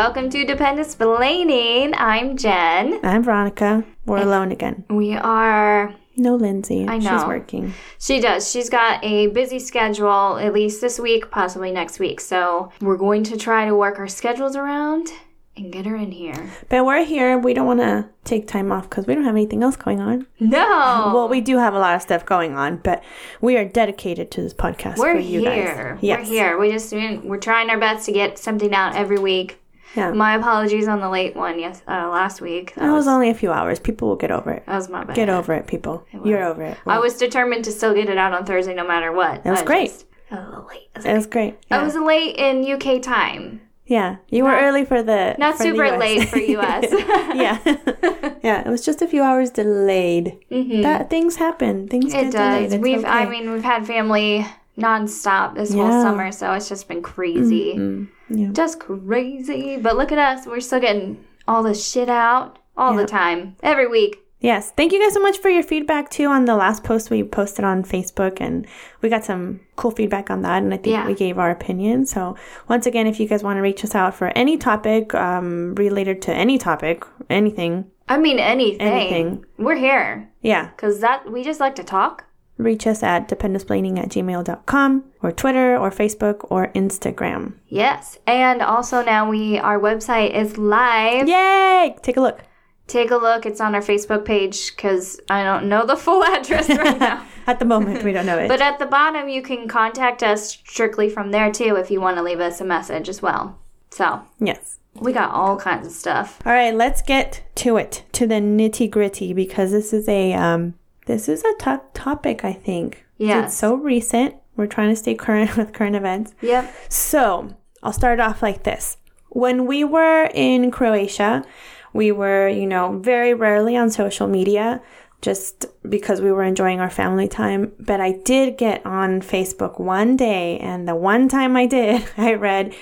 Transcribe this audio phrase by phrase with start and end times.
[0.00, 1.92] Welcome to Dependence Blaming.
[1.94, 3.00] I'm Jen.
[3.02, 3.84] I'm Veronica.
[4.06, 4.86] We're alone again.
[4.88, 5.94] We are.
[6.16, 6.88] No Lindsay.
[6.88, 7.18] I know.
[7.18, 7.74] She's working.
[7.98, 8.50] She does.
[8.50, 12.22] She's got a busy schedule, at least this week, possibly next week.
[12.22, 15.08] So we're going to try to work our schedules around
[15.54, 16.50] and get her in here.
[16.70, 17.38] But we're here.
[17.38, 20.26] We don't want to take time off because we don't have anything else going on.
[20.38, 21.12] No!
[21.12, 23.04] Well, we do have a lot of stuff going on, but
[23.42, 25.98] we are dedicated to this podcast we're for you here.
[26.00, 26.20] Yes.
[26.20, 26.58] We're here.
[26.58, 26.90] We just
[27.22, 29.59] we're trying our best to get something out every week.
[29.96, 30.12] Yeah.
[30.12, 31.58] My apologies on the late one.
[31.58, 32.74] Yes, uh, last week.
[32.74, 33.78] That That was was only a few hours.
[33.80, 34.64] People will get over it.
[34.66, 35.16] that was my bad.
[35.16, 36.06] Get over it, people.
[36.24, 36.78] You're over it.
[36.86, 39.44] I was determined to still get it out on Thursday, no matter what.
[39.44, 39.88] It was I great.
[39.88, 40.88] just- a little late.
[40.94, 41.54] I was, It was great.
[41.72, 43.62] I was late in UK time.
[43.86, 44.16] yeah.
[44.28, 45.34] You were early for the.
[45.38, 45.98] Not for the super US.
[45.98, 46.84] late for US.
[47.34, 47.58] yeah.
[48.44, 48.60] yeah.
[48.64, 50.38] It was just a few hours delayed.
[50.50, 51.88] That things happen.
[51.88, 52.28] Things Mm-hmm.
[52.28, 52.70] It get delayed.
[52.70, 52.78] does.
[52.80, 54.46] We've, I mean, we've had family
[54.78, 58.06] nonstop this whole summer, so it's just been crazy.
[58.30, 58.50] Yeah.
[58.52, 59.76] Just crazy.
[59.76, 60.46] But look at us.
[60.46, 64.16] We're still getting all this shit out all the time, every week.
[64.38, 64.70] Yes.
[64.74, 67.62] Thank you guys so much for your feedback too on the last post we posted
[67.62, 68.66] on Facebook and
[69.02, 71.06] we got some cool feedback on that and I think Yeah.
[71.06, 72.06] we gave our opinion.
[72.06, 72.36] So
[72.66, 76.22] once again, if you guys want to reach us out for any topic um, related
[76.22, 78.80] to any topic, anything, I mean, anything.
[78.80, 79.44] Anything.
[79.58, 82.24] We're here yeah, because that we just like to talk.
[82.62, 87.54] Reach us at dependenceplaning at gmail.com or Twitter or Facebook or Instagram.
[87.68, 91.28] Yes, and also now we our website is live.
[91.28, 91.96] Yay!
[92.02, 92.40] Take a look.
[92.86, 93.46] Take a look.
[93.46, 97.26] It's on our Facebook page because I don't know the full address right now.
[97.46, 98.48] At the moment, we don't know it.
[98.48, 102.16] But at the bottom, you can contact us strictly from there too if you want
[102.18, 103.58] to leave us a message as well.
[103.90, 104.78] So yes.
[104.94, 106.38] we got all kinds of stuff.
[106.46, 110.74] All right, let's get to it, to the nitty gritty, because this is a um,
[111.06, 112.44] this is a tough topic.
[112.44, 113.04] I think.
[113.18, 113.50] Yes.
[113.50, 114.34] It's so recent.
[114.56, 116.34] We're trying to stay current with current events.
[116.40, 116.74] Yep.
[116.88, 118.96] So I'll start off like this.
[119.30, 121.44] When we were in Croatia,
[121.92, 124.82] we were, you know, very rarely on social media
[125.22, 127.72] just because we were enjoying our family time.
[127.78, 132.34] But I did get on Facebook one day, and the one time I did, I
[132.34, 132.74] read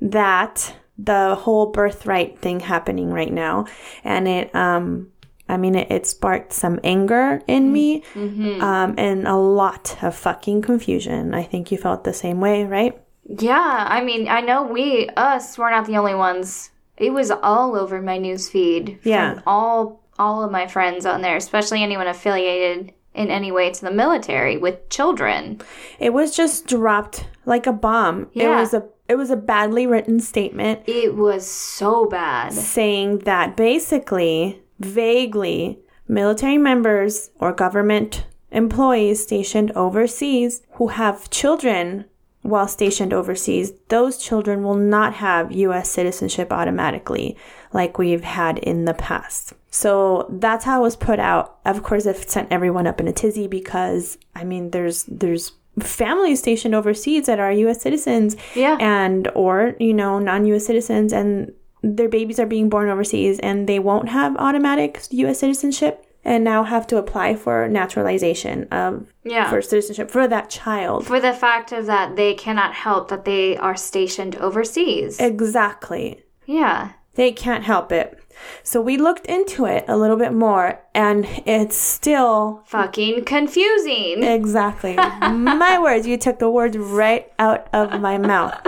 [0.00, 3.66] that the whole birthright thing happening right now.
[4.04, 5.10] And it, um,
[5.48, 10.62] I mean, it, it sparked some anger in me um, and a lot of fucking
[10.62, 11.34] confusion.
[11.34, 13.00] I think you felt the same way, right?
[13.28, 13.86] Yeah.
[13.88, 16.70] I mean, I know we us were not the only ones.
[16.96, 18.98] It was all over my news feed.
[19.02, 19.40] from Yeah.
[19.46, 23.90] all all of my friends on there, especially anyone affiliated in any way to the
[23.90, 25.60] military with children.
[25.98, 28.28] It was just dropped like a bomb.
[28.32, 28.44] Yeah.
[28.56, 32.52] It was a it was a badly written statement It was so bad.
[32.52, 35.78] saying that basically, vaguely,
[36.08, 42.04] military members or government employees stationed overseas who have children
[42.42, 47.36] while stationed overseas, those children will not have US citizenship automatically
[47.72, 49.52] like we've had in the past.
[49.70, 51.58] So that's how it was put out.
[51.64, 56.38] Of course, it sent everyone up in a tizzy because I mean, there's there's families
[56.38, 57.82] stationed overseas that are U.S.
[57.82, 58.78] citizens, Yeah.
[58.80, 60.64] and or you know non-U.S.
[60.66, 65.38] citizens, and their babies are being born overseas, and they won't have automatic U.S.
[65.40, 69.48] citizenship, and now have to apply for naturalization of Yeah.
[69.48, 71.06] for citizenship for that child.
[71.06, 75.20] For the fact of that they cannot help that they are stationed overseas.
[75.20, 76.22] Exactly.
[76.46, 76.92] yeah.
[77.14, 78.18] They can't help it.
[78.62, 84.22] So we looked into it a little bit more, and it's still Fucking confusing.
[84.22, 84.96] Exactly.
[85.22, 86.06] my words.
[86.06, 88.60] You took the words right out of my mouth.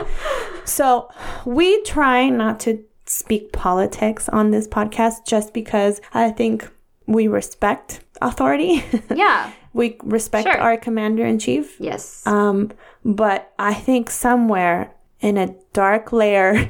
[0.65, 1.11] So
[1.45, 6.69] we try not to speak politics on this podcast just because I think
[7.07, 8.85] we respect authority.
[9.15, 9.51] yeah.
[9.73, 10.59] we respect Sure.
[10.59, 11.79] our commander in chief.
[11.81, 12.27] Yes.
[12.27, 12.71] Um,
[13.05, 16.55] but I think somewhere in a dark layer,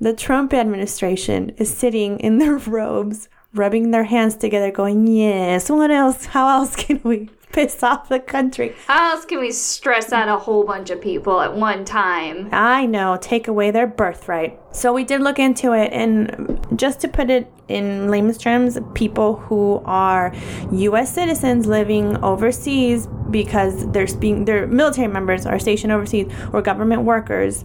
[0.00, 5.90] the Trump administration is sitting in their robes, rubbing their hands together, going, Yes, what
[5.90, 6.26] else?
[6.26, 8.74] How else can we piss off the country?
[8.86, 12.48] How else can we stress out a whole bunch of people at one time?
[12.52, 14.58] I know, take away their birthright.
[14.72, 19.36] So we did look into it, and just to put it in layman's terms, people
[19.36, 20.34] who are
[20.72, 21.14] U.S.
[21.14, 27.64] citizens living overseas because they're being their military members are stationed overseas or government workers,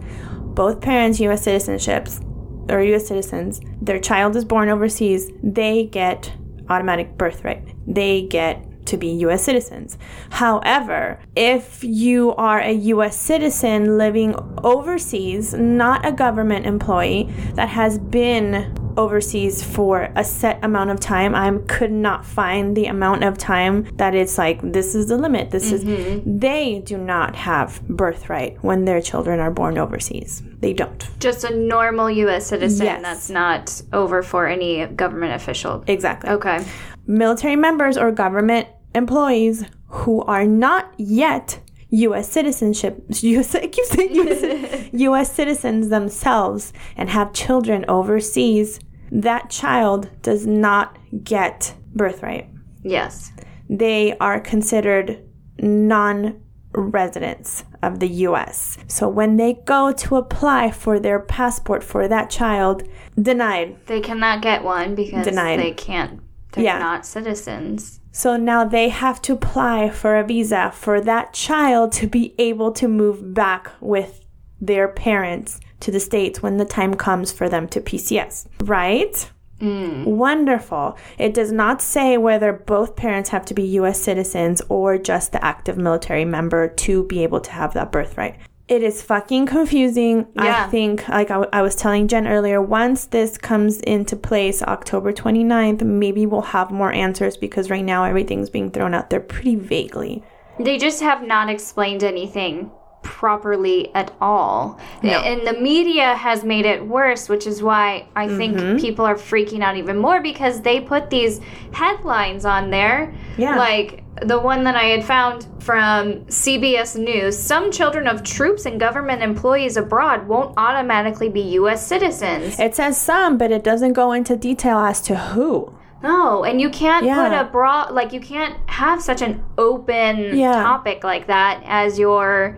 [0.53, 1.45] both parents U.S.
[1.45, 2.23] citizenships
[2.71, 3.07] or U.S.
[3.07, 6.31] citizens, their child is born overseas, they get
[6.69, 7.67] automatic birthright.
[7.87, 9.97] They get to be US citizens.
[10.29, 17.97] However, if you are a US citizen living overseas, not a government employee that has
[17.97, 21.33] been overseas for a set amount of time.
[21.33, 25.51] I could not find the amount of time that it's like this is the limit.
[25.51, 26.37] This is mm-hmm.
[26.37, 30.43] they do not have birthright when their children are born overseas.
[30.59, 31.07] They don't.
[31.19, 32.47] Just a normal U.S.
[32.47, 33.01] citizen Yes.
[33.01, 35.83] that's not over for any government official.
[35.87, 36.29] Exactly.
[36.31, 36.65] Okay.
[37.07, 41.59] military members or government employees who are not yet
[41.91, 42.29] U.S.
[42.29, 45.33] citizenship, US, I keep saying US, U.S.
[45.33, 48.79] citizens themselves and have children overseas,
[49.11, 52.47] that child does not get birthright.
[52.83, 53.31] Yes.
[53.69, 55.23] They are considered
[55.57, 56.41] non
[56.73, 58.77] residents of the U.S.
[58.87, 62.83] So when they go to apply for their passport for that child,
[63.19, 63.77] denied.
[63.87, 65.59] They cannot get one because Denied.
[65.59, 66.21] they can't.
[66.51, 66.77] They're Yeah.
[66.79, 67.98] not citizens.
[68.11, 72.71] So now they have to apply for a visa for that child to be able
[72.73, 74.25] to move back with
[74.59, 78.47] their parents to the States when the time comes for them to PCS.
[78.63, 79.31] Right?
[79.59, 80.05] Mm.
[80.05, 80.97] Wonderful.
[81.17, 85.43] It does not say whether both parents have to be US citizens or just the
[85.43, 88.37] active military member to be able to have that birthright.
[88.69, 90.27] It is fucking confusing.
[90.35, 90.65] Yeah.
[90.65, 94.61] I think, like I, w- I was telling Jen earlier, once this comes into place
[94.61, 99.19] October 29th, maybe we'll have more answers because right now everything's being thrown out there
[99.21, 100.23] pretty vaguely.
[100.59, 102.69] They just have not explained anything
[103.01, 104.79] properly at all.
[105.01, 108.77] And the media has made it worse, which is why I think Mm-hmm.
[108.77, 111.39] people are freaking out even more because they put these
[111.71, 113.13] headlines on there.
[113.37, 113.55] Yeah.
[113.57, 118.79] Like the one that I had found from CBS News some children of troops and
[118.79, 121.85] government employees abroad won't automatically be U.S.
[121.85, 122.59] citizens.
[122.59, 125.73] It says some, but it doesn't go into detail as to who.
[126.01, 127.27] No, and you can't Yeah.
[127.27, 130.53] put a broad like you can't have such an open Yeah.
[130.63, 132.57] topic like that as your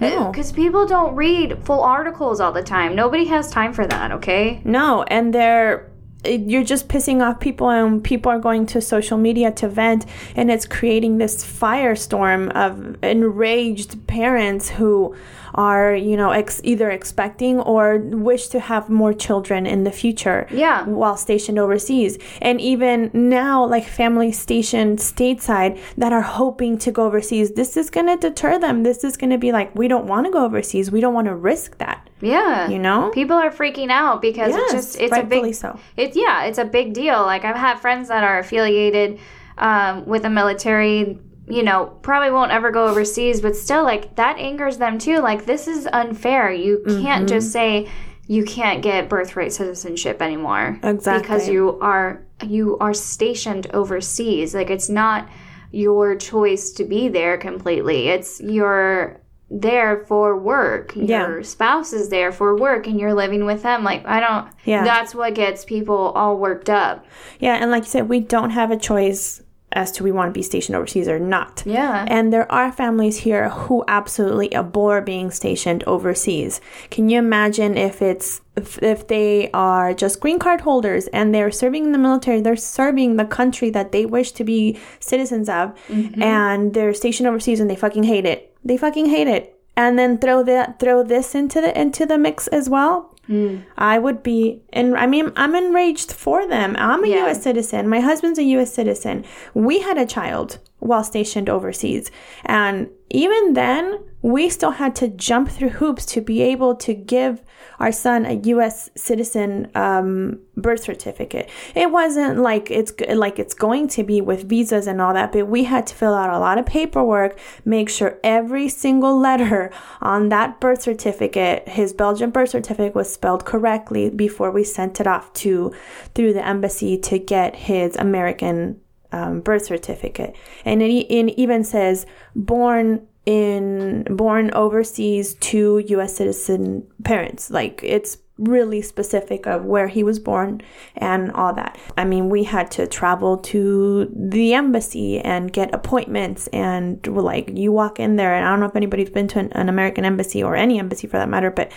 [0.00, 0.08] No.
[0.08, 2.96] Uh, because people don't read full articles all the time.
[2.96, 4.10] Nobody has time for that.
[4.12, 4.60] Okay.
[4.64, 5.89] No, and they're
[6.24, 10.06] you're just pissing off people and people are going to social media to vent.
[10.36, 15.14] And it's creating this firestorm of enraged parents who
[15.52, 20.46] are you know ex- either expecting or wish to have more children in the future
[20.50, 20.84] Yeah.
[20.84, 22.18] while stationed overseas.
[22.40, 27.90] And even now like families stationed stateside that are hoping to go overseas this is
[27.90, 28.84] going to deter them.
[28.84, 30.90] This is going to be like we don't want to go overseas.
[30.92, 32.68] We don't want to risk that Yeah.
[32.68, 35.78] you know People are freaking out because Yes, it's just it's a big so.
[35.96, 37.22] It's yeah, it's a big deal.
[37.22, 39.18] Like I've had friends that are affiliated
[39.58, 41.18] um, with the military.
[41.48, 45.18] You know, probably won't ever go overseas, but still, like that angers them too.
[45.18, 46.52] Like this is unfair.
[46.52, 47.26] You can't Mm-hmm.
[47.26, 47.88] just say
[48.28, 51.22] you can't get birthright citizenship anymore Exactly.
[51.22, 54.54] because you are you are stationed overseas.
[54.54, 55.28] Like it's not
[55.72, 58.08] your choice to be there completely.
[58.08, 59.20] It's your
[59.50, 60.92] there for work.
[60.94, 61.26] Yeah.
[61.26, 63.82] Your spouse is there for work and you're living with them.
[63.82, 64.84] Like I don't Yeah.
[64.84, 67.04] that's what gets people all worked up.
[67.40, 70.38] Yeah, and like you said, we don't have a choice as to we want to
[70.38, 71.62] be stationed overseas or not.
[71.64, 72.04] Yeah.
[72.08, 76.60] And there are families here who absolutely abhor being stationed overseas.
[76.90, 81.52] Can you imagine if it's if, if they are just green card holders and they're
[81.52, 85.74] serving in the military, they're serving the country that they wish to be citizens of,
[85.86, 86.22] mm-hmm.
[86.22, 88.54] and they're stationed overseas and they fucking hate it.
[88.64, 89.56] They fucking hate it.
[89.76, 93.09] And then throw that throw this into the into the mix as well.
[93.28, 93.64] Mm.
[93.78, 96.74] I would be, and I mean, I'm enraged for them.
[96.78, 97.16] I'm a Yeah.
[97.26, 97.42] U.S.
[97.42, 97.88] citizen.
[97.88, 98.72] My husband's a U.S.
[98.74, 99.24] citizen.
[99.54, 102.10] We had a child while stationed overseas.
[102.44, 107.42] And even then, we still had to jump through hoops to be able to give
[107.78, 108.90] our son a U.S.
[108.94, 111.48] citizen um, birth certificate.
[111.74, 115.48] It wasn't like it's like it's going to be with visas and all that, but
[115.48, 119.72] we had to fill out a lot of paperwork, make sure every single letter
[120.02, 125.06] on that birth certificate, his Belgian birth certificate, was spelled correctly before we sent it
[125.06, 125.72] off to
[126.14, 128.80] through the embassy to get his American
[129.12, 136.16] um, birth certificate, and it, it even says born in born overseas to U.S.
[136.16, 137.50] citizen parents.
[137.50, 140.62] Like it's really specific of where he was born
[140.96, 141.78] and all that.
[141.96, 147.70] I mean, we had to travel to the embassy and get appointments, and like you
[147.70, 150.42] walk in there, and I don't know if anybody's been to an, an American embassy
[150.42, 151.70] or any embassy for that matter, but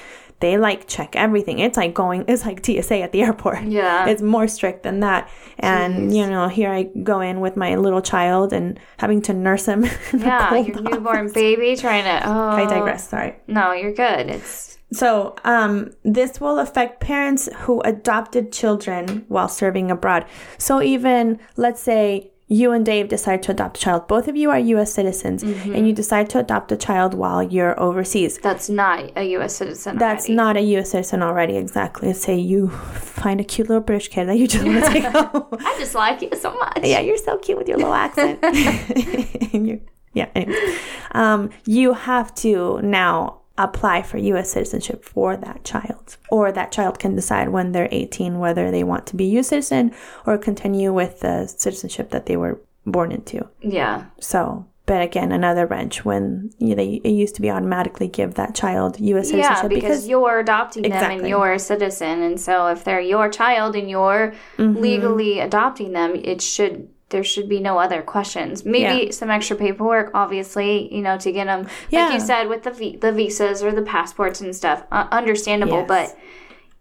[0.44, 1.60] they like check everything.
[1.60, 3.64] It's like going, it's like TSA at the airport.
[3.64, 4.08] Yeah.
[4.08, 5.30] It's more strict than that.
[5.58, 9.66] And, you know, here I go in with my little child and having to nurse
[9.66, 9.84] him.
[10.14, 10.92] yeah, your office.
[10.92, 13.08] newborn baby trying to oh I digress.
[13.08, 13.38] Sorry.
[13.48, 14.30] No, you're good.
[14.30, 20.26] It's So, um, this will affect parents who adopted children while serving abroad.
[20.58, 24.08] So, even let's say you and Dave decide to adopt a child.
[24.08, 24.94] Both of you are U.S.
[24.94, 28.38] citizens, and you decide to adopt a child while you're overseas.
[28.38, 29.56] That's not a U.S.
[29.56, 29.98] citizen.
[29.98, 30.36] That's already.
[30.36, 30.92] not a U.S.
[30.92, 31.56] citizen already.
[31.58, 32.14] Exactly.
[32.14, 35.48] Say you find a cute little British kid that you just want to take home.
[35.60, 36.80] I just like you so much.
[36.84, 38.40] yeah, you're so cute with your little accent.
[40.16, 40.30] Yeah.
[40.36, 40.78] Anyway,
[41.14, 44.52] um, you have to now apply for U.S.
[44.52, 49.06] citizenship for that child, or that child can decide when they're 18 whether they want
[49.08, 49.50] to be U.S.
[49.50, 49.94] citizen
[50.26, 53.48] or continue with the citizenship that they were born into.
[53.62, 54.06] Yeah.
[54.20, 54.66] So.
[54.86, 58.54] But again, another wrench when you know, they it used to be automatically give that
[58.54, 59.32] child U.S.
[59.32, 63.30] Yeah, citizenship because, you're adopting them and you're a citizen, and so if they're your
[63.30, 64.82] child and you're Mm-hmm.
[64.82, 68.66] legally adopting them, it should there should be no other questions.
[68.66, 69.12] Maybe Yeah.
[69.12, 72.06] some extra paperwork, obviously, you know, to get them, Yeah.
[72.08, 74.84] like you said, with the vi- the visas or the passports and stuff.
[74.92, 75.88] Uh, understandable, Yes.
[75.88, 76.18] but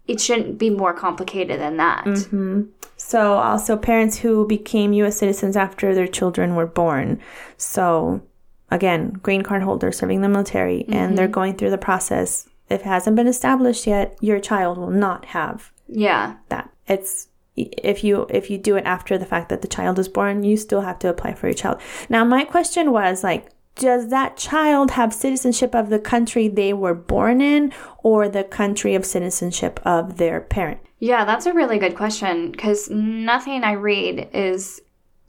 [0.07, 2.03] it shouldn't be more complicated than that.
[2.03, 2.63] Mm-hmm.
[2.97, 5.17] So also parents who became U.S.
[5.17, 7.19] citizens after their children were born.
[7.57, 8.21] So
[8.71, 12.49] again, green card holders serving the military, and they're going through the process.
[12.69, 16.69] If it hasn't been established yet, your child will not have Yeah, that.
[16.87, 20.43] It's if you if you do it after the fact that the child is born,
[20.43, 21.79] you still have to apply for your child.
[22.09, 23.49] Now, my question was like.
[23.75, 28.93] Does that child have citizenship of the country they were born in or the country
[28.93, 30.79] of citizenship of their parent?
[30.99, 34.79] yeah, that's a really good question because nothing I read is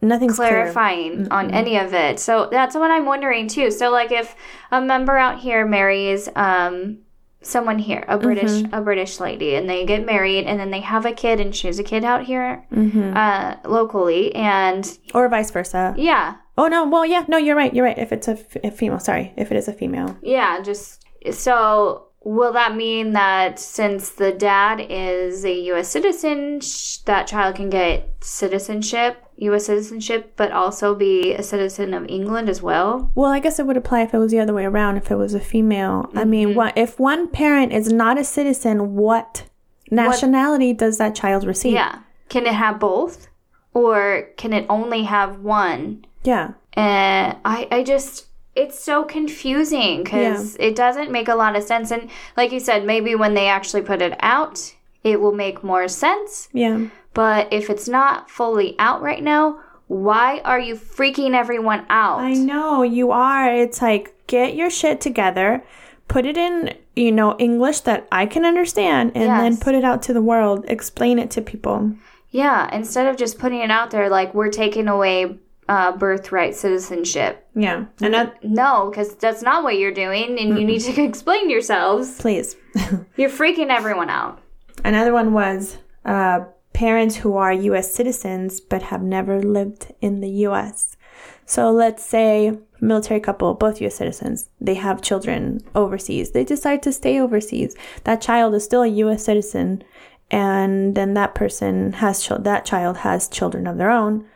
[0.03, 0.51] Nothing's clear.
[0.51, 2.21] clarifying on any of it.
[2.21, 3.71] So that's what I'm wondering too.
[3.71, 4.37] So like if
[4.71, 6.99] a member out here marries um
[7.47, 8.75] someone here, a British Mm-hmm.
[8.75, 11.79] a British lady, and they get married and then they have a kid and she's
[11.79, 13.17] a kid out here Mm-hmm.
[13.17, 15.95] uh locally and Or vice versa.
[15.97, 16.37] yeah.
[16.57, 17.75] Oh no, well yeah, no, you're right.
[17.75, 17.99] You're right.
[17.99, 20.17] If it's a, f- a female, sorry, if it is a female.
[20.23, 26.97] Yeah, just so will that mean that since the dad is a US citizen, sh-
[27.05, 32.63] that child can get citizenship, US citizenship, but also be a citizen of England as
[32.63, 33.13] well?
[33.15, 34.97] Well, I guess it would apply if it was the other way around.
[34.97, 36.57] If it was a female, I mean, mm-hmm.
[36.57, 38.95] what if one parent is not a citizen?
[38.95, 39.45] What
[39.91, 41.75] nationality does that child receive?
[41.75, 42.01] Yeah.
[42.31, 43.29] Can it have both?
[43.75, 46.07] Or can it only have one?
[46.23, 51.63] yeah, And I, I just, it's so confusing because it doesn't make a lot of
[51.65, 51.91] sense.
[51.91, 55.89] And like you said, maybe when they actually put it out, it will make more
[55.89, 56.49] sense.
[56.53, 56.87] yeah.
[57.15, 62.19] But if it's not fully out right now, why are you freaking everyone out?
[62.21, 63.55] I know you are.
[63.55, 65.63] It's like get your shit together,
[66.09, 70.03] put it in, you know, English that I can understand, and then put it out
[70.05, 70.65] to the world.
[70.69, 71.95] Explain it to people.
[72.31, 77.47] yeah, instead of just putting it out there like we're taking away uh, birthright citizenship.
[77.55, 82.19] Yeah, and No, because that's not what you're doing, and you need to explain yourselves.
[82.21, 82.57] please.
[83.17, 84.41] You're freaking everyone out.
[84.85, 86.41] Another one was uh,
[86.73, 87.95] parents who are U.S.
[87.95, 90.97] citizens but have never lived in the U.S.
[91.47, 93.95] So let's say military couple, both U.S.
[93.95, 96.33] citizens, they have children overseas.
[96.33, 97.77] They decide to stay overseas.
[98.03, 99.25] That child is still a U.S.
[99.25, 99.85] citizen,
[100.31, 104.27] and then that person has chil- that child has children of their own.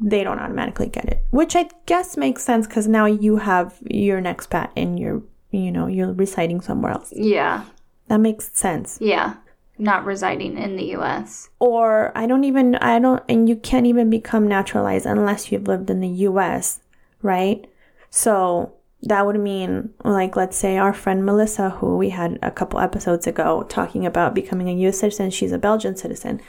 [0.00, 4.20] They don't automatically get it, which I guess makes sense because now you have your
[4.20, 7.12] next pat and you're you know you're residing somewhere else.
[7.14, 7.64] Yeah,
[8.08, 8.98] That makes sense.
[9.00, 9.34] yeah.
[9.78, 11.48] Not residing in the U.S.
[11.58, 15.88] or I don't even I don't and you can't even become naturalized unless you've lived
[15.88, 16.80] in the US,
[17.22, 17.64] right?
[18.10, 22.78] So that would mean like let's say our friend Melissa who we had a couple
[22.78, 26.42] episodes ago talking about becoming a US citizen, she's a Belgian citizen.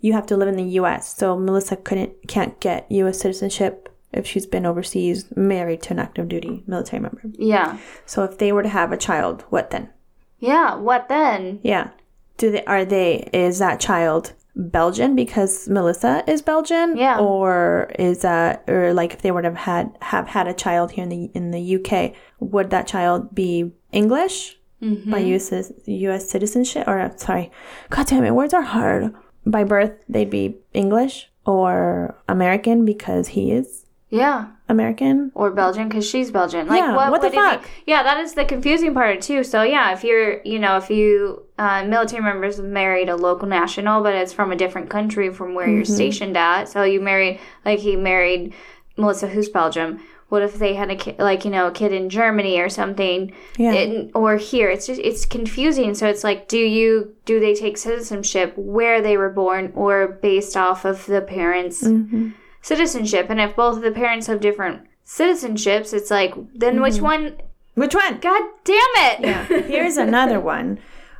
[0.00, 1.16] You have to live in the US.
[1.16, 6.28] So Melissa couldn't can't get US citizenship if she's been overseas married to an active
[6.28, 7.22] duty military member.
[7.38, 9.90] Yeah, So if they were to have a child, what then?
[10.38, 10.76] yeah.
[10.76, 11.60] What then?
[11.62, 11.90] Yeah.
[12.36, 16.96] Do they are they is that child Belgian because Melissa is Belgian?
[16.96, 17.18] Yeah.
[17.18, 21.04] Or is that or like if they would have had have had a child here
[21.04, 25.10] in the in the UK, would that child be English mm-hmm.
[25.10, 27.50] by US US citizenship or sorry.
[27.90, 29.14] God damn it, words are hard.
[29.50, 34.46] By birth they'd be English or American because he is Yeah.
[34.68, 35.32] American.
[35.34, 36.66] or Belgian because she's Belgian.
[36.68, 37.36] Like, Yeah, what, what the it be?
[37.38, 37.64] fuck?
[37.86, 39.42] Yeah, that is the confusing part too.
[39.44, 44.02] So yeah, if you're, you know, if you uh, military members married a local national,
[44.02, 45.94] but it's from a different country from where you're Mm-hmm.
[46.00, 46.68] stationed at.
[46.68, 48.52] So you married, like he married
[48.96, 50.00] Melissa, who's Belgium.
[50.28, 53.32] What if they had a kid, like you know, a kid in Germany or something,
[53.56, 53.72] Yeah.
[53.72, 54.68] It- or here?
[54.68, 55.94] It's just it's confusing.
[55.94, 60.56] So it's like, do you do they take citizenship where they were born or based
[60.56, 62.30] off of the parents' Mm-hmm.
[62.62, 63.26] citizenship?
[63.30, 66.82] And if both of the parents have different citizenships, it's like then Mm-hmm.
[66.82, 67.36] which one?
[67.74, 68.18] Which one?
[68.20, 69.20] God damn it!
[69.20, 69.44] Yeah.
[69.62, 70.78] Here's another one.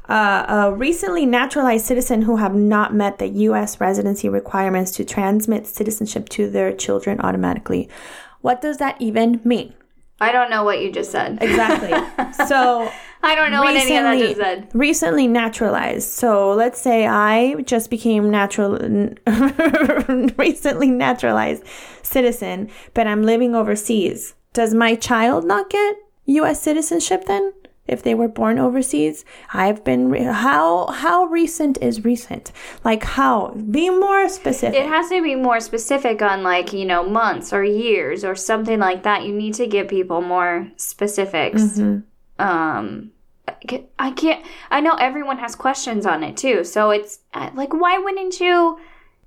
[0.09, 3.79] uh, a recently naturalized citizen who have not met the U.S.
[3.81, 7.89] residency requirements to transmit citizenship to their children automatically.
[8.41, 9.75] What does that even mean?
[10.21, 11.39] I don't know what you just said.
[11.41, 11.91] Exactly.
[12.47, 12.91] so
[13.23, 14.69] I don't know what any of that just said.
[14.73, 16.09] recently naturalized.
[16.09, 18.79] So let's say I just became natural,
[20.37, 21.65] recently naturalized
[22.03, 24.35] citizen, but I'm living overseas.
[24.53, 26.61] Does my child not get U.S.
[26.61, 27.53] citizenship then?
[27.89, 32.53] If they were born overseas, I've been re- how how recent is recent?
[32.85, 33.49] Like how?
[33.71, 34.79] Be more specific.
[34.79, 38.79] It has to be more specific on like, you know, months or years or something
[38.79, 39.25] like that.
[39.25, 41.63] You need to give people more specifics.
[41.63, 42.45] Mm-hmm.
[42.45, 43.13] Um
[43.99, 46.65] I can't I know everyone has questions on it too.
[46.65, 48.79] So it's uh, like why wouldn't you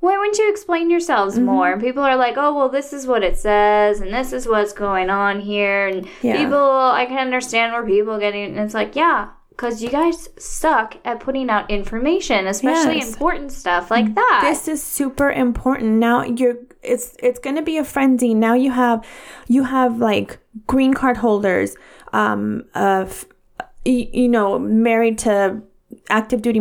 [0.01, 1.45] why wouldn't you explain yourselves Mm-hmm.
[1.45, 1.79] more?
[1.79, 5.09] People are like, "Oh, well, this is what it says, and this is what's going
[5.09, 6.37] on here." And Yeah.
[6.43, 8.43] people, I can understand where people getting.
[8.57, 13.07] And it's like, yeah, because you guys suck at putting out information, especially Yes.
[13.13, 14.39] important stuff like that.
[14.41, 18.71] this is super important now you're it's it's going to be a frenzy now you
[18.71, 19.05] have
[19.47, 21.75] you have like green card holders
[22.11, 23.27] um of
[23.85, 25.61] you know married to
[26.09, 26.59] active duty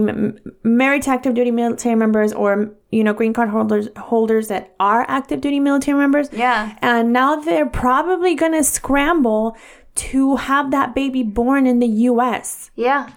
[0.63, 5.05] married to active duty military members or you know green card holders holders that are
[5.09, 6.29] active duty military members.
[6.33, 9.57] Yeah, and now they're probably to scramble
[9.97, 13.11] to have that baby born in the US yeah.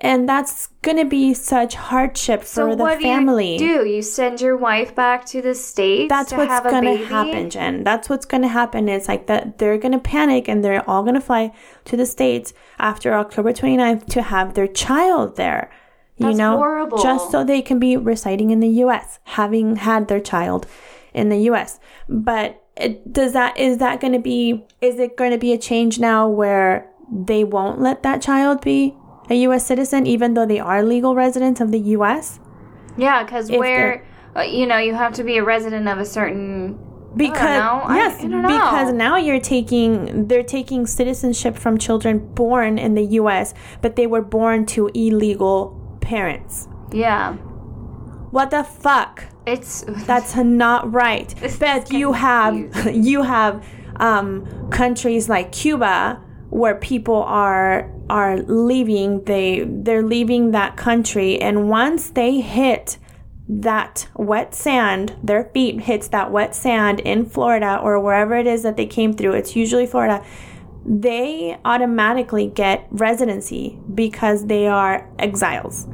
[0.00, 3.88] And that's going to be such hardship So for the what family do you do?
[3.88, 6.08] You send your wife back to the states.
[6.08, 7.04] that's to what's have a gonna baby?
[7.04, 11.02] happen jen that's what's gonna happen is like that they're gonna panic and they're all
[11.02, 11.52] gonna fly
[11.84, 15.70] to the states after october 29th to have their child there
[16.16, 16.98] you That's know horrible.
[17.02, 20.66] just so they can be residing in the us having had their child
[21.14, 25.32] in the us but it, does that is that going to be is it going
[25.32, 28.96] to be a change now where they won't let that child be
[29.30, 32.38] a us citizen even though they are legal residents of the us
[32.96, 34.04] Yeah, because where
[34.36, 36.78] uh, you know you have to be a resident of a certain.
[37.16, 37.40] because.
[37.40, 38.48] I- yes I don't know.
[38.48, 44.06] because now you're taking they're taking citizenship from children born in the US but they
[44.06, 45.56] were born to illegal
[46.00, 47.34] parents Yeah,
[48.30, 52.54] what the fuck it's that's not right but you have
[53.10, 53.64] you have
[53.96, 61.40] um, countries like Cuba where people are are leaving they they're leaving that country.
[61.40, 62.98] And once they hit
[63.50, 68.62] that wet sand their feet hits that wet sand in Florida or wherever it is
[68.62, 70.22] that they came through it's usually Florida
[70.88, 75.86] they automatically get residency because they are exiles.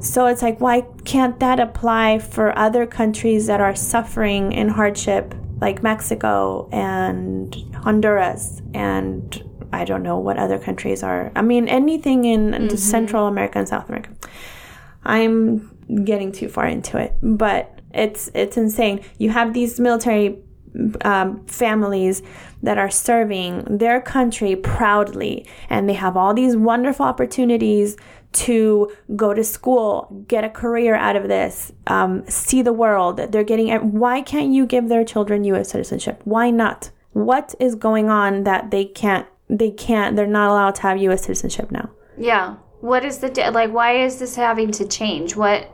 [0.00, 5.34] So it's like, why can't that apply for other countries that are suffering in hardship,
[5.60, 11.32] like Mexico and Honduras and I don't know what other countries are.
[11.34, 14.10] I mean, anything in Central America and South America.
[15.04, 19.02] I'm getting too far into it, but it's it's insane.
[19.18, 20.38] You have these military
[21.02, 22.22] um, families
[22.62, 27.96] that are serving their country proudly, and they have all these wonderful opportunities
[28.32, 33.16] to go to school, get a career out of this, um, see the world.
[33.16, 33.68] They're getting.
[33.92, 35.70] Why can't you give their children U.S.
[35.70, 36.20] citizenship?
[36.24, 36.90] Why not?
[37.12, 39.26] What is going on that they can't?
[39.58, 40.16] They can't.
[40.16, 41.22] They're not allowed to have U.S.
[41.22, 41.90] citizenship now.
[42.16, 42.56] yeah.
[42.80, 43.72] What is the like?
[43.72, 45.36] Why is this having to change?
[45.36, 45.70] What?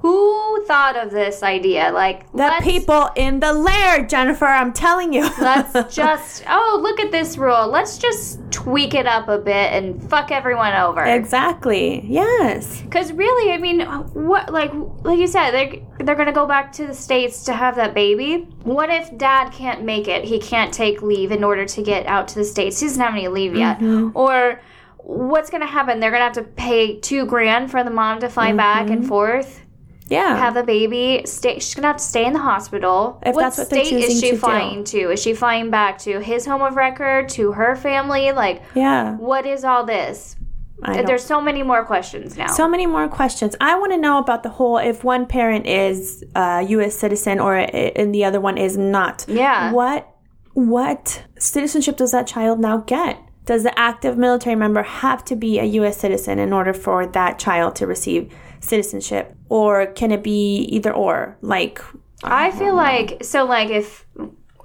[0.00, 1.90] Who thought of this idea?
[1.92, 4.46] Like The people in the lair, Jennifer.
[4.46, 5.28] I'm telling you.
[5.38, 7.68] Let's just oh look at this rule.
[7.68, 11.04] Let's just tweak it up a bit and fuck everyone over.
[11.04, 12.04] exactly.
[12.06, 12.80] Yes.
[12.80, 16.86] Because really, I mean, what like like you said, they're they're gonna go back to
[16.86, 18.48] the states to have that baby.
[18.62, 20.24] What if dad can't make it?
[20.24, 22.80] He can't take leave in order to get out to the states.
[22.80, 23.78] He doesn't have any leave yet.
[23.80, 24.16] Mm-hmm.
[24.16, 24.60] Or
[24.98, 26.00] what's gonna happen?
[26.00, 29.08] They're gonna have to pay two grand for the mom to fly back and mm-hmm.
[29.08, 29.62] forth,
[30.10, 30.36] Yeah.
[30.36, 31.22] have a baby.
[31.24, 31.54] Stay.
[31.60, 33.22] She's gonna have to stay in the hospital.
[33.24, 34.38] If what that's what they're state is she to do.
[34.38, 35.12] flying to?
[35.12, 37.28] Is she flying back to his home of record?
[37.30, 38.32] To her family?
[38.32, 39.16] Like, yeah.
[39.16, 40.36] what is all this?
[40.82, 42.46] I There's so many more questions now.
[42.46, 43.54] So many more questions.
[43.60, 46.96] I want to know about the whole if one parent is a U.S.
[46.96, 49.24] citizen or and the other one is not.
[49.28, 49.72] Yeah.
[49.72, 50.08] What
[50.54, 53.18] what citizenship does that child now get?
[53.44, 55.98] Does the active military member have to be a U.S.
[55.98, 61.36] citizen in order for that child to receive citizenship, or can it be either or?
[61.40, 61.80] Like,
[62.22, 64.06] I feel like so like if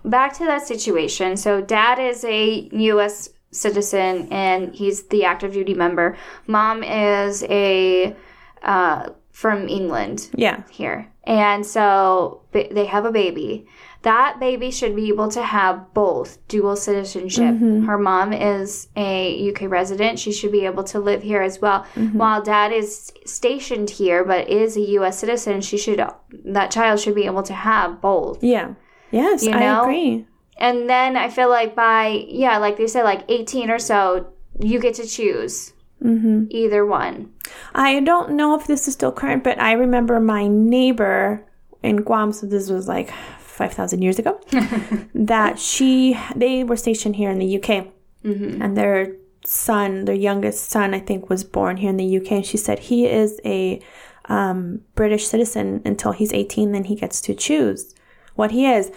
[0.03, 1.37] back to that situation.
[1.37, 6.17] So dad is a US citizen and he's the active duty member.
[6.47, 8.15] Mom is a
[8.63, 10.63] uh, from England Yeah.
[10.69, 11.11] here.
[11.23, 13.67] And so they have a baby.
[14.05, 17.55] That baby should be able to have both dual citizenship.
[17.89, 20.19] Her mom is a UK resident.
[20.19, 21.85] She should be able to live here as well.
[22.13, 25.99] While dad is stationed here but is a US citizen, she should
[26.45, 28.43] that child should be able to have both.
[28.43, 28.75] Yeah.
[29.09, 30.27] Yes, You I agree.
[30.57, 34.27] And then I feel like by yeah, like they said like 18 or so,
[34.59, 36.47] you get to choose Mm-hmm.
[36.51, 37.31] either one.
[37.73, 41.43] I don't know if this is still current, but I remember my neighbor
[41.81, 43.09] in Guam, so this was like
[43.55, 44.39] 5,000 years ago,
[45.15, 47.87] that she, they were stationed here in the UK.
[48.61, 49.15] And their
[49.45, 52.31] son, their youngest son, I think, was born here in the UK.
[52.31, 53.81] And she said he is a
[54.25, 57.93] um, British citizen until he's 18, then he gets to choose
[58.35, 58.91] what he is.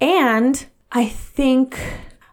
[0.00, 1.78] And I think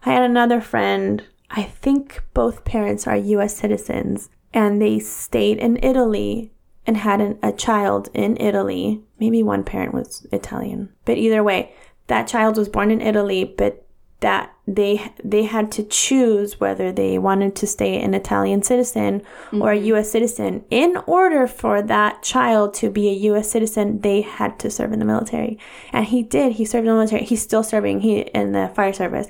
[0.04, 5.78] I had another friend, I think both parents are US citizens, and they stayed in
[5.82, 6.52] Italy
[6.86, 9.02] and had an, a child in Italy.
[9.18, 11.72] Maybe one parent was Italian, but either way,
[12.06, 13.84] that child was born in Italy, but
[14.20, 19.20] that they they had to choose whether they wanted to stay an Italian citizen
[19.52, 19.96] or a mm-hmm.
[19.96, 20.64] US citizen.
[20.70, 24.98] In order for that child to be a US citizen, they had to serve in
[24.98, 25.58] the military.
[25.92, 26.52] And he did.
[26.52, 27.24] He served in the military.
[27.24, 29.28] He's still serving he in the fire service.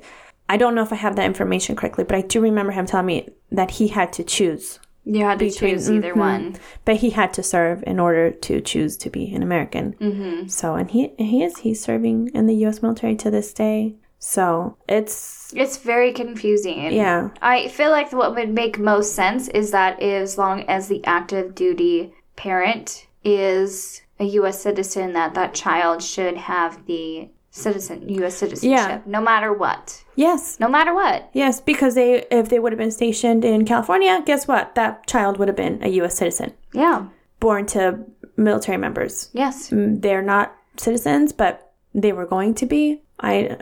[0.49, 3.07] I don't know if I have that information correctly, but I do remember him telling
[3.07, 4.79] me that he had to choose.
[5.05, 6.19] You had to Between- choose either mhm.
[6.19, 6.57] one.
[6.85, 9.95] But he had to serve in order to choose to be an American.
[10.01, 10.49] Mm-hmm.
[10.49, 12.81] So, and he he is he's serving in the U.S.
[12.83, 13.97] military to this day.
[14.19, 16.91] So it's It's very confusing.
[16.93, 21.05] yeah, I feel like what would make most sense is that as long as the
[21.05, 24.63] active duty parent is a U.S.
[24.63, 27.29] citizen, that that child should have the
[27.65, 28.35] citizen U.S.
[28.37, 29.01] citizenship, Yeah.
[29.07, 30.03] no matter what.
[30.17, 31.31] yes, No matter what.
[31.33, 31.61] yes.
[31.61, 34.75] Because they if they would have been stationed in California, guess what?
[34.75, 36.17] That child would have been a U.S.
[36.17, 37.07] citizen, Yeah.
[37.39, 38.01] born to
[38.37, 39.31] military members.
[39.33, 39.71] Yes.
[39.71, 43.03] Mm, They're not citizens, but they were going to be.
[43.21, 43.57] I.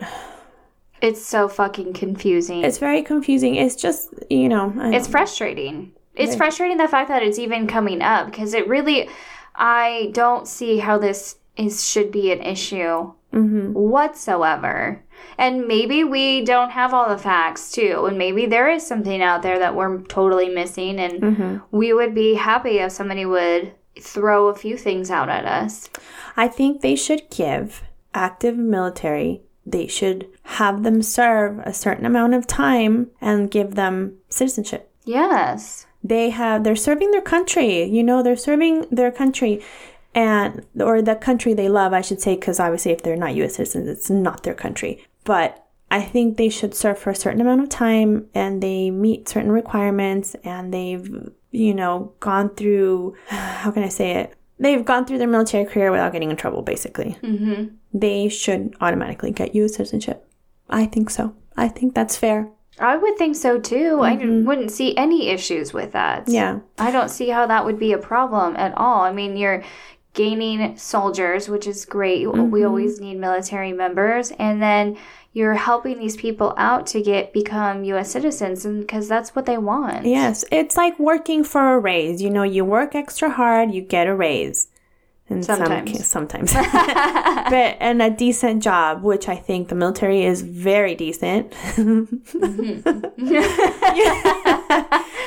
[1.01, 2.63] It's so fucking confusing.
[2.63, 3.55] It's very confusing.
[3.55, 4.73] It's just you know.
[4.97, 5.91] It's frustrating.
[6.15, 9.09] It's frustrating the fact that it's even coming up because it really,
[9.55, 13.73] I don't see how this is should be an issue Mm-hmm.
[13.73, 15.03] whatsoever.
[15.39, 19.41] And maybe we don't have all the facts too, and maybe there is something out
[19.41, 21.57] there that we're totally missing, and mm-hmm.
[21.71, 25.89] we would be happy if somebody would throw a few things out at us.
[26.37, 32.33] I think they should give active military, they should have them serve a certain amount
[32.33, 34.91] of time and give them citizenship.
[35.05, 35.87] Yes.
[36.03, 39.63] They have they're serving their country, you know, they're serving their country
[40.15, 43.55] and or the country they love, I should say, because obviously if they're not US
[43.55, 45.05] citizens, it's not their country.
[45.23, 49.29] But I think they should serve for a certain amount of time and they meet
[49.29, 54.35] certain requirements and they've, you know, gone through how can I say it?
[54.59, 57.17] They've gone through their military career without getting in trouble, basically.
[57.21, 57.75] Mm-hmm.
[57.93, 59.75] They should automatically get U.S.
[59.75, 60.27] citizenship.
[60.69, 61.35] I think so.
[61.57, 62.49] I think that's fair.
[62.79, 63.99] I would think so too.
[64.01, 66.27] I wouldn't see any issues with that.
[66.27, 66.59] Yeah.
[66.79, 69.01] I don't see how that would be a problem at all.
[69.01, 69.63] I mean, you're
[70.13, 72.27] gaining soldiers, which is great.
[72.31, 72.67] We mm-hmm.
[72.67, 74.97] always need military members, and then
[75.33, 78.11] you're helping these people out to get become U.S.
[78.11, 80.05] citizens, and because that's what they want.
[80.05, 80.45] Yes.
[80.51, 82.21] It's like working for a raise.
[82.21, 84.67] You know, you work extra hard, you get a raise.
[85.29, 86.05] And Sometimes.
[86.05, 86.53] Some, sometimes.
[86.53, 91.53] but and a decent job, which I think the military is very decent.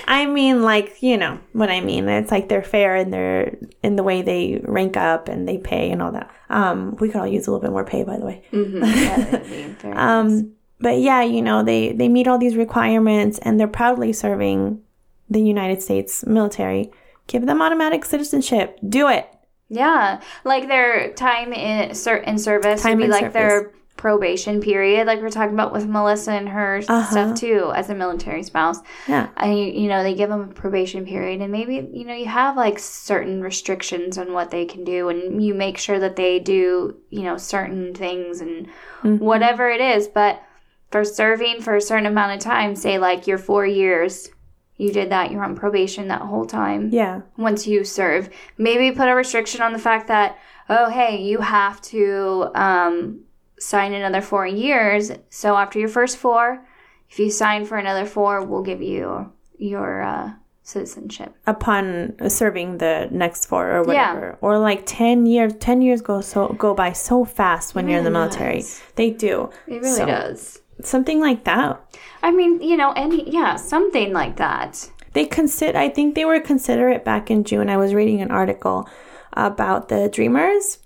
[0.08, 2.08] I mean, like you know what I mean.
[2.08, 5.90] It's like they're fair in their in the way they rank up and they pay
[5.90, 6.30] and all that.
[6.50, 8.42] Um, we could all use a little bit more pay, by the way.
[8.52, 9.96] Would be very nice.
[9.96, 14.82] Um, but yeah, you know, they they meet all these requirements and they're proudly serving
[15.30, 16.90] the United States military.
[17.26, 18.78] Give them automatic citizenship.
[18.86, 19.28] Do it.
[19.68, 25.06] Yeah, like their time in ser- in service Time would be like their probation period,
[25.06, 27.10] like we're talking about with Melissa and her Uh-huh.
[27.10, 28.78] stuff too, as a military spouse.
[29.08, 29.28] Yeah.
[29.38, 32.26] And you, you know they give them a probation period, and maybe you know you
[32.26, 36.38] have like certain restrictions on what they can do, and you make sure that they
[36.38, 38.68] do you know certain things and
[39.02, 39.18] Mm-hmm.
[39.24, 40.08] whatever it is.
[40.08, 40.42] But
[40.90, 44.28] for serving for a certain amount of time, say like your four years,
[44.76, 47.22] you did that, you're on probation that whole time Yeah.
[47.36, 48.28] once you serve.
[48.58, 53.20] Maybe put a restriction on the fact that, oh, hey, you have to um,
[53.58, 55.12] sign another four years.
[55.30, 56.66] So after your first four,
[57.10, 61.34] if you sign for another four, we'll give you your uh, citizenship.
[61.46, 64.26] Upon serving the next four or whatever.
[64.40, 64.46] Yeah.
[64.46, 65.54] or like ten years.
[65.60, 68.56] Ten years go so go by so fast when you're in the military.
[68.58, 68.82] does.
[68.96, 69.50] They do.
[69.68, 70.60] It really So, does.
[70.82, 71.80] Something like that.
[72.22, 74.90] I mean, you know, any yeah, something like that.
[75.12, 75.78] They consider.
[75.78, 77.70] I think they were considerate back in June.
[77.70, 78.88] I was reading an article
[79.32, 80.78] about the Dreamers.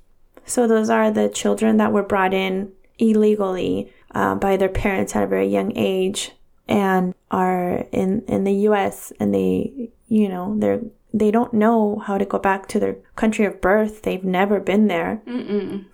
[0.46, 5.24] So those are the children that were brought in illegally uh, by their parents at
[5.24, 6.32] a very young age
[6.68, 9.12] and are in in the U.S.
[9.18, 10.80] and they, you know, they're
[11.12, 14.02] they don't know how to go back to their country of birth.
[14.02, 15.22] They've never been there.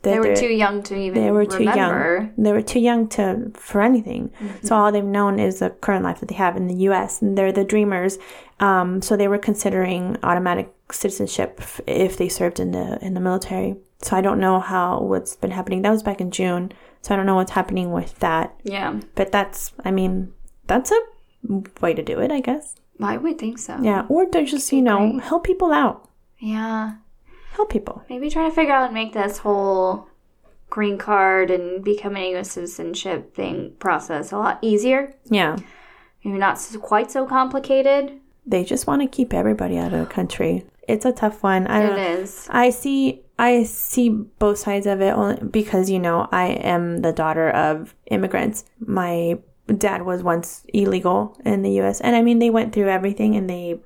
[0.03, 2.33] They were too young to even They were too remember.
[2.37, 2.45] young.
[2.45, 4.31] They were too young to for anything.
[4.41, 4.67] Mm-hmm.
[4.67, 7.23] So all they've known is the current life that they have in the U.S.
[7.23, 8.19] and they're the dreamers.
[8.61, 13.77] Um, so they were considering automatic citizenship if they served in the in the military.
[14.03, 15.83] So I don't know how what's been happening.
[15.83, 16.73] That was back in June.
[17.03, 18.55] So I don't know what's happening with that.
[18.65, 20.33] Yeah, But that's, I mean,
[20.67, 21.01] that's a
[21.81, 22.75] way to do it, I guess.
[23.01, 23.79] I would think so.
[23.81, 24.07] Yeah.
[24.09, 25.25] Or to just you know great.
[25.25, 26.09] help people out.
[26.39, 26.95] Yeah.
[27.53, 28.03] Help people.
[28.09, 30.09] Maybe try to figure out and make this whole
[30.69, 35.15] green card and becoming a citizenship thing process a lot easier.
[35.25, 35.57] Yeah.
[36.25, 38.21] Maybe not quite so complicated.
[38.45, 40.65] They just want to keep everybody out of the country.
[40.89, 41.67] It's a tough one.
[41.67, 46.29] I don't It I see I see both sides of it only because you know
[46.33, 48.65] I am the daughter of immigrants.
[48.79, 49.39] My
[49.75, 53.49] dad was once illegal in the US and I mean they went through everything and
[53.49, 53.81] they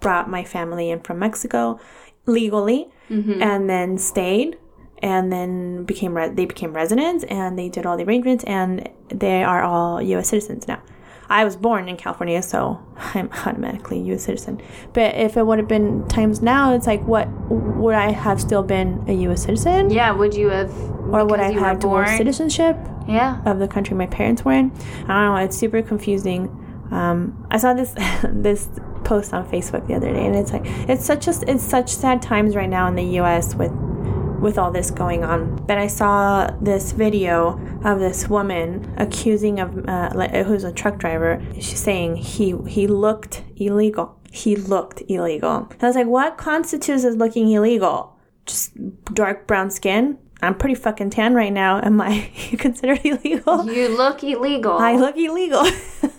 [0.00, 1.80] brought my family in from Mexico
[2.26, 3.42] legally mm-hmm.
[3.42, 4.56] and then stayed
[5.02, 9.42] and then became re- they became residents and they did all the arrangements and they
[9.42, 10.82] are all US citizens now.
[11.28, 12.78] I was born in California, so
[13.14, 14.24] I'm automatically a U.S.
[14.24, 14.60] citizen.
[14.92, 18.62] But if it would have been times now, it's like, what would I have still
[18.62, 19.42] been a U.S.
[19.42, 20.12] citizen, Yeah.
[20.12, 20.70] Would you have?
[21.12, 23.42] or would I have dual citizenship Yeah.
[23.44, 24.72] of the country my parents were in?
[25.08, 25.36] I don't know.
[25.36, 26.48] It's super confusing.
[26.90, 28.68] Um, I saw this this
[29.04, 32.22] post on Facebook the other day, and it's like it's such a it's such sad
[32.22, 33.54] times right now in the U.S.
[33.54, 33.72] with
[34.40, 39.88] with all this going on But I saw this video of this woman accusing of
[39.88, 40.10] uh,
[40.44, 41.42] who's a truck driver.
[41.54, 44.20] She's saying he he looked illegal.
[44.30, 45.68] He looked illegal.
[45.70, 48.18] And I was like, what constitutes as looking illegal?
[48.46, 48.72] Just
[49.14, 50.18] dark brown skin.
[50.44, 51.80] I'm pretty fucking tan right now.
[51.82, 53.64] Am I considered illegal?
[53.70, 54.72] You look illegal.
[54.78, 55.66] I look illegal.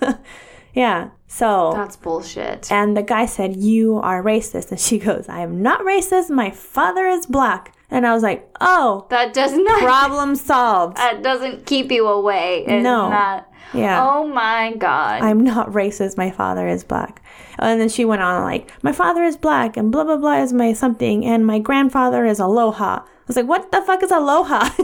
[0.73, 1.09] yeah.
[1.27, 2.71] So That's bullshit.
[2.71, 4.71] and the guy said, You are racist.
[4.71, 6.29] And she goes, I am not racist.
[6.29, 7.73] My father is black.
[7.91, 9.81] And I was like, Oh, That does not.
[9.81, 10.97] problem solved.
[10.97, 12.63] that doesn't keep you away.
[12.67, 13.09] It's No.
[13.09, 14.05] Not, Yeah.
[14.07, 15.21] Oh my god.
[15.23, 16.17] I'm not racist.
[16.17, 17.21] My father is black.
[17.59, 20.53] And then she went on like, My father is black and blah, blah, blah is
[20.53, 21.25] my something.
[21.25, 23.03] And my grandfather is aloha.
[23.25, 24.69] I was like, What the fuck is aloha?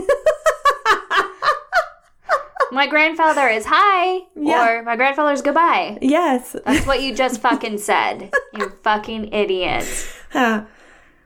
[2.72, 4.66] my grandfather is hi, Yeah.
[4.68, 5.98] or my grandfather's goodbye.
[6.02, 6.56] yes.
[6.66, 8.32] That's what you just fucking said.
[8.54, 9.84] You fucking idiot.
[10.32, 10.64] Huh.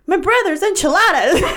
[0.06, 1.42] My brother's enchiladas.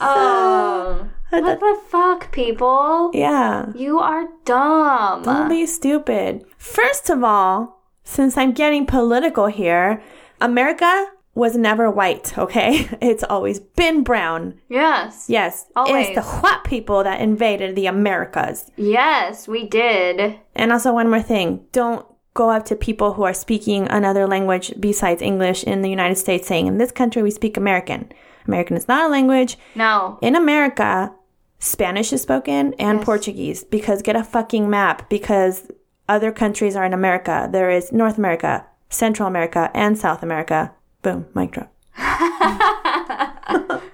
[0.00, 1.08] Oh.
[1.30, 3.10] what the fuck, people?
[3.14, 3.66] yeah.
[3.74, 5.22] You are dumb.
[5.22, 6.44] Don't be stupid.
[6.58, 10.02] First of all, since I'm getting political here,
[10.40, 12.88] America was never white, okay?
[13.02, 14.54] It's always been brown.
[14.68, 15.26] yes.
[15.28, 16.08] Yes, Always.
[16.08, 18.70] it's the white people that invaded the Americas.
[18.76, 20.38] Yes, we did.
[20.54, 24.72] And also, one more thing don't go up to people who are speaking another language
[24.80, 28.10] besides English in the United States saying, in this country, we speak American.
[28.46, 29.58] American is not a language.
[29.74, 30.18] No.
[30.22, 31.12] In America,
[31.58, 33.04] Spanish is spoken and Yes.
[33.04, 35.70] Portuguese because get a fucking map because
[36.08, 37.48] other countries are in America.
[37.50, 40.72] There is North America, Central America, and South America.
[41.02, 41.72] Boom, mic drop.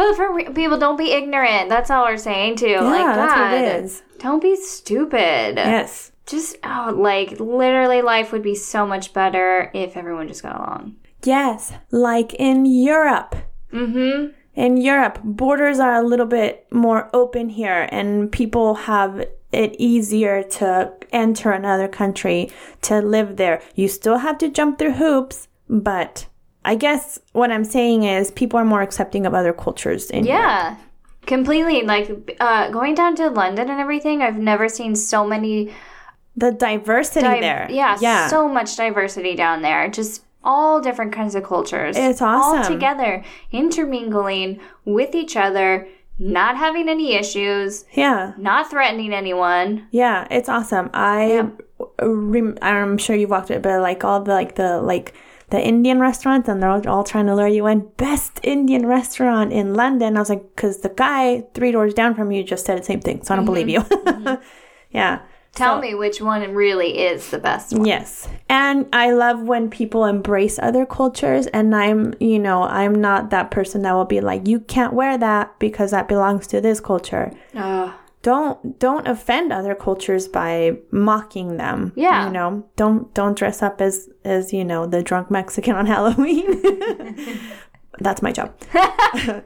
[0.00, 1.68] But for re- people, don't be ignorant.
[1.68, 2.68] That's all we're saying too.
[2.68, 4.02] Yeah, like, that's what it God, is.
[4.18, 5.56] Don't be stupid.
[5.56, 6.12] Yes.
[6.24, 10.96] Just oh, like literally, life would be so much better if everyone just got along.
[11.22, 13.36] Yes, like in Europe.
[13.74, 14.32] Mm-hmm.
[14.54, 20.42] In Europe, borders are a little bit more open here, and people have it easier
[20.42, 22.50] to enter another country
[22.82, 23.60] to live there.
[23.74, 26.26] You still have to jump through hoops, but
[26.64, 30.10] I guess what I'm saying is people are more accepting of other cultures.
[30.10, 30.40] In Europe.
[30.42, 30.76] Yeah,
[31.26, 31.82] completely.
[31.82, 35.72] Like uh, going down to London and everything, I've never seen so many.
[36.36, 37.66] the diversity Di- there.
[37.70, 38.28] Yeah, yeah.
[38.28, 39.88] so much diversity down there.
[39.88, 41.96] Just all different kinds of cultures.
[41.98, 42.72] It's All awesome.
[42.72, 45.86] together, intermingling with each other,
[46.20, 49.88] not having any issues, yeah, not threatening anyone.
[49.90, 50.90] yeah, it's awesome.
[50.92, 51.48] I,
[52.00, 55.14] rem- I'm sure you've walked it, but like all the like the like
[55.48, 57.88] the Indian restaurants, and they're all, all trying to lure you in.
[57.96, 60.16] Best Indian restaurant in London.
[60.16, 63.00] I was like, because the guy three doors down from you just said the same
[63.00, 63.92] thing, so I don't believe mm-hmm.
[63.92, 64.04] you.
[64.10, 64.42] Mm-hmm.
[64.90, 65.20] yeah.
[65.54, 67.84] Tell So- me which one really is the best one.
[67.84, 68.28] Yes.
[68.48, 73.50] And I love when people embrace other cultures and I'm, you know, I'm not that
[73.50, 77.32] person that will be like you can't wear that because that belongs to this culture.
[77.56, 77.90] Ugh.
[78.22, 81.92] don't don't offend other cultures by mocking them.
[81.96, 82.26] Yeah.
[82.26, 86.62] You know, don't don't dress up as as, you know, the drunk Mexican on Halloween.
[88.00, 88.54] That's my job.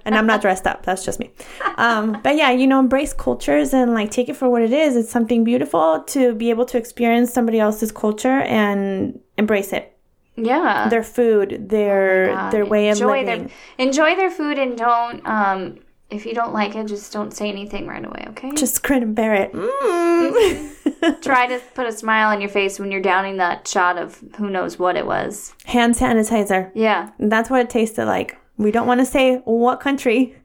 [0.04, 0.84] and I'm not dressed up.
[0.84, 1.32] That's just me.
[1.76, 4.96] Um, but yeah, you know, embrace cultures and like take it for what it is.
[4.96, 9.96] It's something beautiful to be able to experience somebody else's culture and embrace it.
[10.36, 10.88] Yeah.
[10.88, 13.46] Their food, their God, their way of enjoy living.
[13.46, 15.78] Their, enjoy their food and don't um
[16.10, 18.52] if you don't like it, just don't say anything right away, okay?
[18.52, 19.52] Just grin and bear it.
[19.52, 21.22] Mm.
[21.22, 24.50] try to put a smile on your face when you're downing that shot of who
[24.50, 25.54] knows what it was.
[25.64, 26.70] Hand sanitizer.
[26.74, 27.10] Yeah.
[27.18, 28.38] That's what it tasted like.
[28.56, 30.36] We don't want to say what country,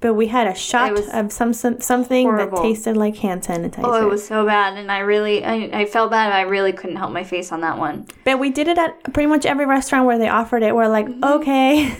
[0.00, 2.58] but we had a shot of some, some something horrible.
[2.58, 3.80] that tasted like hand sanitizer.
[3.82, 6.32] Oh, it was so bad, and I really, I, I felt bad.
[6.32, 8.06] I really couldn't help my face on that one.
[8.24, 10.74] but we did it at pretty much every restaurant where they offered it.
[10.74, 11.24] We're like, Mm-hmm.
[11.24, 11.96] okay,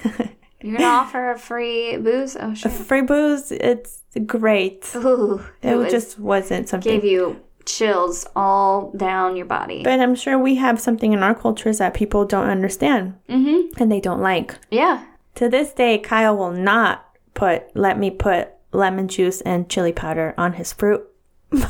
[0.62, 2.36] You're gonna offer a free booze?
[2.38, 2.66] Oh shit!
[2.66, 4.88] A free booze, it's great.
[4.94, 6.92] Ooh, It, it was, just wasn't something.
[6.92, 9.82] gave you chills all down your body.
[9.82, 13.80] but I'm sure we have something in our cultures that people don't understand mm-hmm.
[13.82, 14.54] and they don't like.
[14.70, 15.04] Yeah.
[15.38, 20.34] To this day, Kyle will not put let me put lemon juice and chili powder
[20.36, 21.06] on his fruit.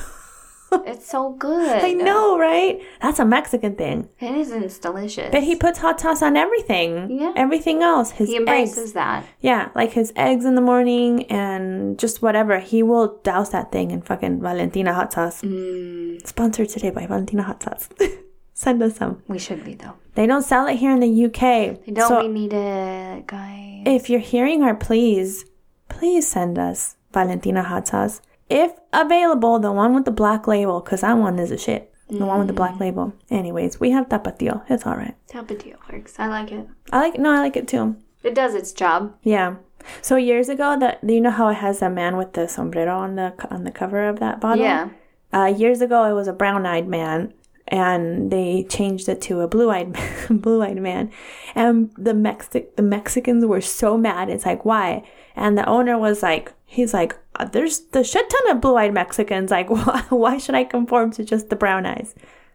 [0.70, 1.82] It's so good.
[1.82, 2.78] I know, right?
[3.00, 4.10] That's a Mexican thing.
[4.20, 5.30] It isn't it's delicious.
[5.32, 7.10] But he puts hot sauce on everything.
[7.10, 7.32] Yeah.
[7.36, 8.10] Everything else.
[8.10, 8.40] His he eggs.
[8.40, 9.24] embraces that.
[9.40, 12.58] Yeah, like his eggs in the morning and just whatever.
[12.58, 15.40] He will douse that thing in fucking Valentina hot sauce.
[15.40, 16.26] Mm.
[16.26, 17.88] Sponsored today by Valentina hot sauce.
[18.52, 19.22] Send us some.
[19.26, 19.94] We should be though.
[20.18, 21.40] They don't sell it here in the UK.
[21.86, 22.08] They don't.
[22.08, 23.82] So we need it, guys.
[23.86, 25.44] if you're hearing our please,
[25.88, 28.20] please send us Valentina hot sauce.
[28.50, 31.94] If available, the one with the black label, because that one is a shit.
[32.10, 32.56] The one with the Mm.
[32.56, 33.12] black label.
[33.30, 34.62] Anyways, we have tapatio.
[34.68, 35.14] It's all right.
[35.28, 36.16] Tapatio works.
[36.18, 36.66] I like it.
[36.92, 37.16] I like.
[37.16, 37.94] No, I like it too.
[38.24, 39.14] It does its job.
[39.22, 39.54] Yeah.
[40.02, 43.14] So years ago, that you know how it has that man with the sombrero on
[43.14, 44.64] the on the cover of that bottle.
[44.64, 44.88] Yeah.
[45.32, 47.34] Uh, years ago, it was a brown-eyed man,
[47.68, 49.96] and they changed it to a blue-eyed
[50.30, 51.10] blue-eyed man,
[51.54, 54.28] and the Mexic the Mexicans were so mad.
[54.28, 55.08] It's like why?
[55.36, 59.50] And the owner was like, he's like, "Uh, there's the shit ton of blue-eyed Mexicans.
[59.50, 62.14] Like, why, why should I conform to just the brown eyes?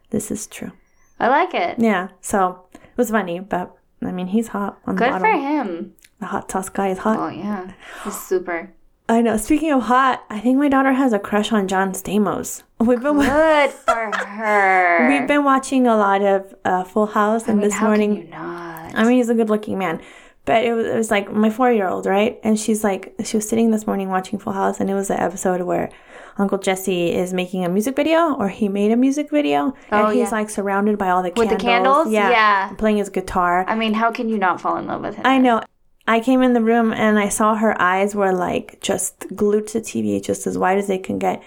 [0.10, 0.72] This is true.
[1.20, 1.80] I like it.
[1.80, 2.10] Yeah.
[2.22, 5.94] So it was funny, but I mean, he's hot on the Good for him.
[6.20, 7.20] The hot sauce guy is hot.
[7.20, 7.74] Oh yeah.
[8.04, 8.74] He's super.
[9.10, 9.36] I know.
[9.38, 12.64] Speaking of hot, I think my daughter has a crush on John Stamos.
[12.80, 15.08] We've been Good for her.
[15.10, 18.16] we've been watching a lot of uh, Full House, and I mean, this how morning,
[18.16, 18.96] can you not?
[18.96, 20.02] I mean, he's a good-looking man,
[20.46, 22.40] but it was, it was like my four-year-old, right?
[22.44, 25.22] And she's like, she was sitting this morning watching Full House, and it was the
[25.22, 25.90] episode where
[26.38, 30.14] Uncle Jesse is making a music video, or he made a music video, Oh, and
[30.18, 30.38] he's yeah.
[30.38, 32.12] like surrounded by all the With the candles, candles?
[32.14, 32.74] Yeah.
[32.78, 33.64] playing his guitar.
[33.68, 35.26] I mean, how can you not fall in love with him?
[35.26, 35.62] I know.
[36.08, 39.80] I came in the room and I saw her eyes were like just glued to
[39.80, 41.42] TV, just as wide as they can get.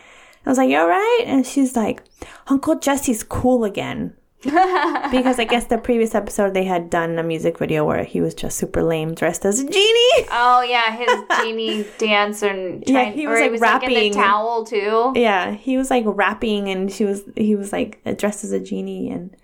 [0.44, 2.02] I was like, "You all right?" And she's like,
[2.46, 7.58] "Uncle Jesse's cool again." because I guess the previous episode they had done a music
[7.58, 10.26] video where he was just super lame, dressed as a genie.
[10.30, 13.94] Oh yeah, his genie dance and Yeah, he was, he like, was like in the
[13.96, 14.12] rapping.
[14.12, 15.12] towel too.
[15.16, 19.10] Yeah, he was like rapping, and she was he was like dressed as a genie,
[19.10, 19.36] and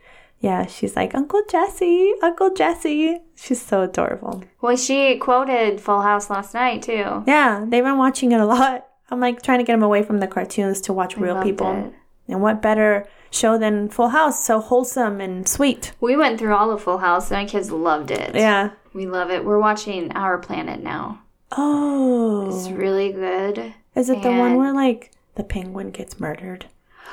[0.43, 3.19] yeah, she's like Uncle Jesse, Uncle Jesse.
[3.37, 4.43] She's so adorable.
[4.61, 7.25] Well, she quoted Full House last night too.
[7.27, 8.87] Yeah, they've been watching it a lot.
[9.11, 11.73] I'm like trying to get them away from the cartoons to watch real loved people.
[11.87, 11.93] it.
[12.29, 14.45] And what better show than Full House?
[14.45, 15.93] So wholesome and sweet.
[16.01, 18.35] We went through all of Full House, and my kids loved it.
[18.35, 18.71] Yeah.
[18.95, 19.45] we love it.
[19.45, 21.23] We're watching Our Planet now.
[21.51, 22.49] Oh.
[22.49, 23.75] It's really good.
[23.95, 26.67] Is it the one where like the penguin gets murdered?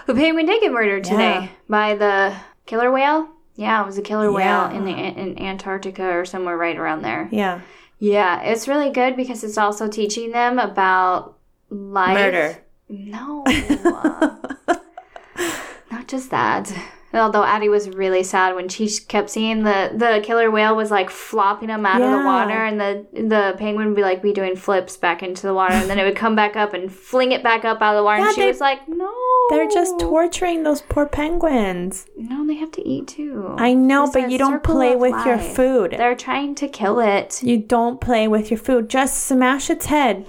[0.06, 1.48] The penguin did get murdered today Yeah.
[1.68, 2.36] by the
[2.70, 3.28] killer whale.
[3.56, 4.32] Yeah, it was a killer Yeah.
[4.70, 7.28] whale in the in Antarctica or somewhere right around there.
[7.32, 7.62] Yeah.
[7.98, 11.36] Yeah, it's really good because it's also teaching them about
[11.70, 12.14] life.
[12.14, 12.58] Murder.
[12.88, 13.44] No.
[15.92, 16.72] not just that.
[17.14, 21.10] Although Addie was really sad when she kept seeing the, the killer whale was like
[21.10, 24.56] flopping him out of the water, and the the penguin would be like be doing
[24.56, 27.42] flips back into the water, and then it would come back up and fling it
[27.42, 28.20] back up out of the water.
[28.22, 29.12] Yeah, and she they- was like, "No,
[29.50, 32.06] They're just torturing those poor penguins.
[32.16, 35.96] no, they have to eat too." I know, but you don't play with your food.
[35.98, 37.42] They're trying to kill it.
[37.42, 38.88] You don't play with your food.
[38.90, 40.28] Just smash its head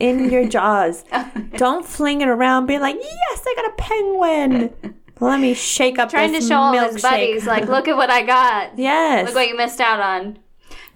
[0.00, 1.04] in your jaws.
[1.56, 2.66] don't fling it around.
[2.66, 4.74] Be like, yes, I got a penguin.
[5.20, 8.22] Let me shake up Trying to show all his buddies, like, look at what I
[8.22, 8.78] got.
[8.78, 9.26] yes.
[9.26, 10.38] Look what you missed out on.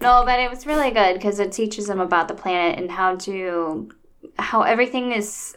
[0.01, 3.15] No, but it was really good because it teaches them about the planet and how
[3.17, 3.89] to,
[4.37, 5.55] how everything is,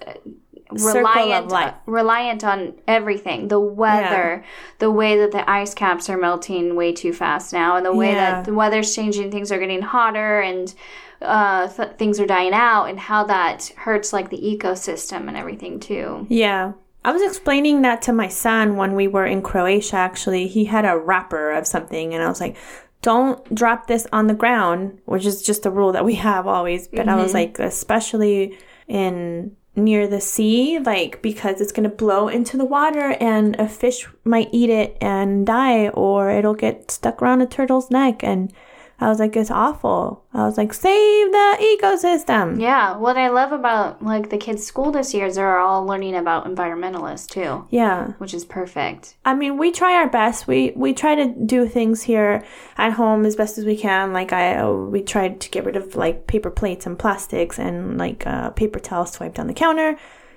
[0.70, 1.74] reliant life.
[1.86, 4.44] reliant on everything the weather
[4.80, 8.08] the way that the ice caps are melting way too fast now and the way
[8.12, 8.14] Yeah.
[8.32, 10.74] that the weather's changing things are getting hotter and
[11.22, 15.78] uh, th- things are dying out and how that hurts like the ecosystem and everything
[15.78, 16.72] too Yeah.
[17.06, 20.48] I was explaining that to my son when we were in Croatia, actually.
[20.48, 22.56] He had a wrapper of something, and I was like,
[23.00, 26.88] don't drop this on the ground, which is just a rule that we have always.
[26.88, 27.36] But I was mm-hmm.
[27.36, 33.16] like, especially in near the sea, like, because it's going to blow into the water
[33.20, 37.88] and a fish might eat it and die, or it'll get stuck around a turtle's
[37.88, 38.24] neck.
[38.24, 38.52] And
[38.98, 40.24] I was like, it's awful.
[40.32, 42.60] I was like, save the ecosystem.
[42.60, 46.14] yeah what i love about like the kids school this year is they're all learning
[46.16, 48.12] about environmentalists too Yeah.
[48.18, 50.46] which is perfect I mean, we try our best.
[50.46, 52.44] We we try to do things here
[52.78, 54.12] at home as best as we can.
[54.12, 58.24] Like I, we tried to get rid of like paper plates and plastics and like
[58.26, 59.96] uh, paper towels to on the counter.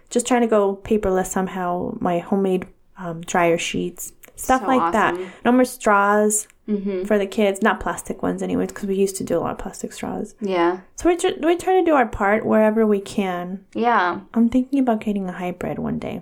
[0.09, 1.95] Just trying to go paperless somehow.
[1.99, 2.65] My homemade
[2.97, 5.13] um, dryer sheets, stuff So like that.
[5.45, 7.03] No more straws mm-hmm.
[7.05, 9.57] for the kids, not plastic ones, anyways, because we used to do a lot of
[9.57, 10.35] plastic straws.
[10.41, 13.65] yeah So we tr- we try to do our part wherever we can.
[13.73, 16.21] yeah I'm thinking about getting a hybrid one day.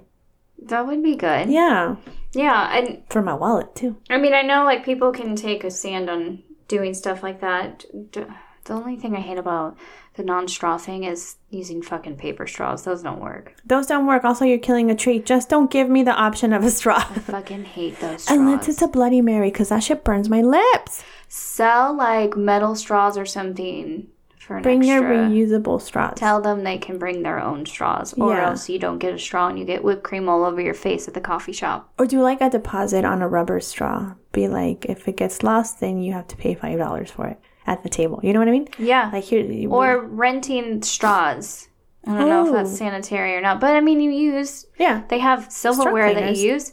[0.72, 1.96] that would be good Yeah,
[2.34, 3.92] yeah and for my wallet too.
[4.10, 7.86] I mean, I know like people can take a stand on doing stuff like that.
[8.14, 9.78] The only thing I hate about
[10.18, 12.84] the non-straw thing is using fucking paper straws.
[12.84, 13.56] Those don't work.
[13.66, 14.24] Those don't work.
[14.24, 15.20] Also, you're killing a tree.
[15.20, 16.98] Just don't give me the option of a straw.
[16.98, 18.38] I fucking hate those straws.
[18.40, 21.04] Unless it's a Bloody Mary, because that shit burns my lips.
[21.30, 24.08] Sell like metal straws or something
[24.48, 26.14] for an Bring your reusable straws.
[26.16, 28.48] Tell them they can bring their own straws, or Yeah.
[28.50, 31.08] else you don't get a straw and you get whipped cream all over your face
[31.08, 31.90] at the coffee shop.
[32.00, 34.14] or do you like a deposit on a rubber straw.
[34.32, 37.40] Be like, if it gets lost, then you have to pay five dollars for it
[37.66, 38.20] at the table.
[38.24, 38.68] You know what I mean?
[38.80, 39.10] Yeah.
[39.12, 41.68] Like here, you- or renting straws.
[42.06, 42.76] I don't know if that's Oh.
[42.76, 46.72] sanitary or not, but I mean, you use yeah, they have silverware that you use.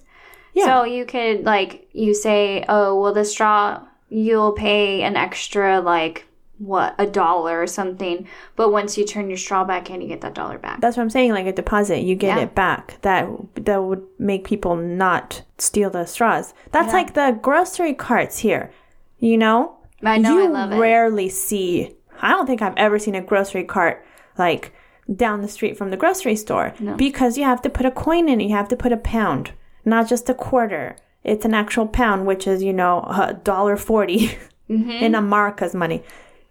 [0.52, 0.66] Yeah.
[0.66, 6.26] So you could like you say, oh well, the straw you'll pay an extra like
[6.64, 10.20] what a dollar or something, but once you turn your straw back in, you get
[10.22, 10.80] that dollar back.
[10.80, 11.32] that's what I'm saying.
[11.32, 12.44] Like a deposit, you get Yeah.
[12.44, 12.98] it back.
[13.02, 13.28] That
[13.66, 16.54] that would make people not steal the straws.
[16.72, 16.98] That's Yeah.
[16.98, 18.70] like the grocery carts here.
[19.18, 20.78] You know, I know, you I love it.
[20.78, 21.94] rarely see.
[22.22, 24.04] I don't think I've ever seen a grocery cart
[24.38, 24.72] like
[25.14, 28.40] down the street from the grocery store because you have to put a coin in.
[28.40, 29.52] You have to put a pound,
[29.84, 30.96] not just a quarter.
[31.22, 34.38] It's an actual pound, which is you know a dollar 40
[34.70, 34.90] Mm-hmm.
[35.06, 36.02] in America's money.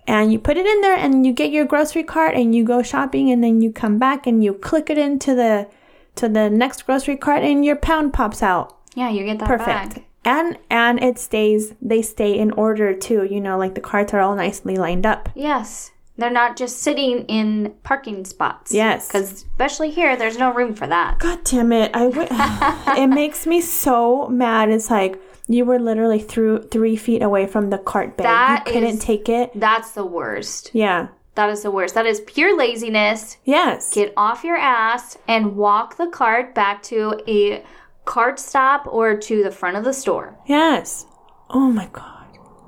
[0.08, 2.82] And you put it in there, and you get your grocery cart, and you go
[2.82, 5.68] shopping, and then you come back and you click it into the
[6.16, 9.96] to the next grocery cart, and your pound pops out Yeah, you get that perfect
[9.96, 10.04] back.
[10.26, 14.20] and and it stays they stay in order too you know like the carts are
[14.22, 15.90] all nicely lined up Yes.
[16.16, 18.72] They're not just sitting in parking spots.
[18.72, 19.08] Yes.
[19.08, 21.18] Because especially here, there's no room for that.
[21.18, 22.28] god damn it i w-
[23.04, 27.70] it makes me so mad it's like you were literally through three feet away from
[27.70, 30.72] the cart bay That you couldn't is- take it That's the worst.
[30.74, 31.96] yeah That is the worst.
[31.96, 33.38] That is pure laziness.
[33.44, 37.64] yes Get off your ass and walk the cart back to a
[38.06, 40.36] cart stop or to the front of the store.
[40.46, 41.06] yes
[41.50, 42.10] oh my god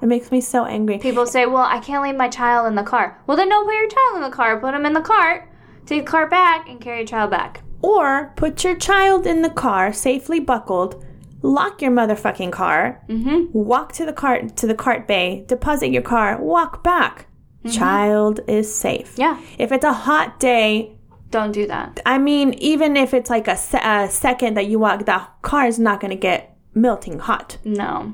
[0.02, 2.84] it makes me so angry People say, well, I can't leave my child in the
[2.84, 3.18] car.
[3.26, 4.60] Well, then don't put your child in the car.
[4.60, 5.48] Put him in the cart,
[5.86, 7.62] take the cart back, and carry your child back.
[7.82, 11.04] or put your child in the car safely buckled
[11.46, 13.40] lock your motherfucking car Mm-hmm.
[13.54, 17.28] walk to the cart to the cart bay deposit your car walk back
[17.72, 19.40] child is safe Yeah.
[19.58, 20.98] if it's a hot day
[21.32, 22.00] Don't do that.
[22.06, 25.66] i mean even if it's like a, se- a second that you walk the car
[25.66, 28.14] is not going to get melting hot No.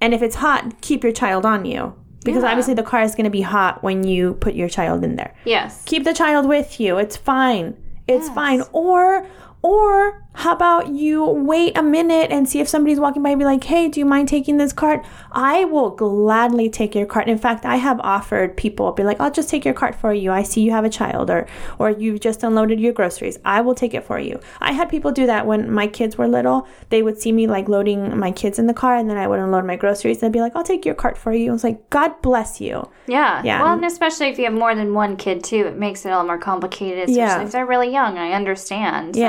[0.00, 1.94] and if it's hot keep your child on you
[2.24, 2.50] because Yeah.
[2.50, 5.34] obviously the car is going to be hot when you put your child in there
[5.44, 5.82] Yes.
[5.84, 6.98] keep the child with you.
[6.98, 7.76] It's fine.
[8.08, 8.34] It's Yes.
[8.34, 8.62] fine.
[8.72, 9.26] Or
[9.62, 13.44] or how about you wait a minute and see if somebody's walking by and be
[13.44, 15.04] like, hey, do you mind taking this cart?
[15.32, 17.28] I will gladly take your cart.
[17.28, 20.30] In fact, I have offered people, be like, I'll just take your cart for you.
[20.30, 21.46] I see you have a child or
[21.78, 23.38] or you've just unloaded your groceries.
[23.44, 24.40] I will take it for you.
[24.60, 26.66] I had people do that when my kids were little.
[26.88, 29.40] They would see me like loading my kids in the car and then I would
[29.40, 31.50] unload my groceries and they'd be like, I'll take your cart for you.
[31.50, 32.88] I was like, God bless you.
[33.08, 33.42] Yeah.
[33.44, 33.62] Yeah.
[33.62, 36.24] Well, and especially if you have more than one kid, too, it makes it all
[36.24, 37.42] more complicated, especially Yeah.
[37.42, 38.16] if they're really young.
[38.16, 39.16] I understand.
[39.16, 39.20] So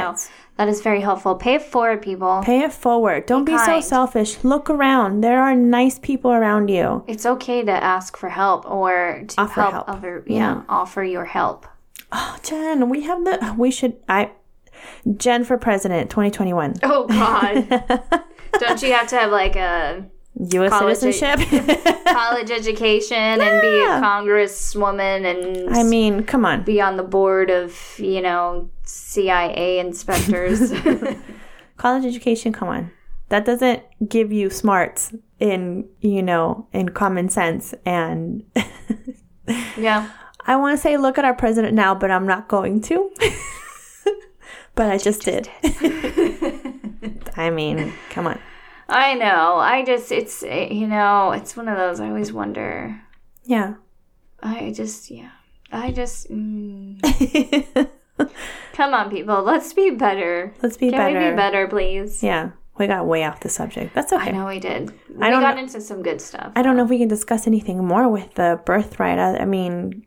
[0.57, 1.35] that is very helpful.
[1.35, 2.41] Pay it forward, people.
[2.43, 3.25] Pay it forward.
[3.25, 4.43] Don't be, so selfish.
[4.43, 5.21] Look around.
[5.21, 7.03] There are nice people around you.
[7.07, 9.89] It's okay to ask for help or to Offer help, help.
[9.89, 11.65] other yeah, offer your help.
[12.11, 13.55] Oh, Jen, we have the.
[13.57, 13.97] We should.
[14.07, 14.31] I.
[15.17, 16.75] Jen for president 2021.
[16.83, 17.67] Oh God.
[18.59, 20.05] Don't you have to have like a
[20.39, 20.71] U.S.
[20.71, 22.05] College- citizenship.
[22.05, 26.63] college education and be a congresswoman and I mean, come on.
[26.63, 30.71] be on the board of you know CIA inspectors.
[31.77, 32.91] College education, come on.
[33.29, 37.73] That doesn't give you smarts in, you know, in common sense.
[37.85, 38.43] And
[39.77, 40.11] yeah.
[40.45, 43.09] I want to say, look at our president now, but I'm not going to.
[44.75, 45.49] but I just did.
[47.37, 48.39] I mean, come on.
[48.91, 49.55] I know.
[49.57, 51.99] I just it's eh, you know it's one of those.
[51.99, 53.01] I always wonder.
[53.45, 53.75] Yeah.
[54.43, 55.31] I just yeah.
[55.71, 56.99] I just mm.
[58.73, 59.41] come on, people.
[59.43, 60.53] Let's be better.
[60.61, 61.19] Let's be Can better.
[61.19, 62.21] we be better, please?
[62.21, 62.51] Yeah.
[62.77, 63.93] We got way off the subject.
[63.93, 64.29] That's okay.
[64.29, 64.91] I know we did.
[65.09, 66.51] We I don't got know- into some good stuff.
[66.55, 69.19] I don't know if we can discuss anything more with the birthright.
[69.19, 70.05] I, I mean,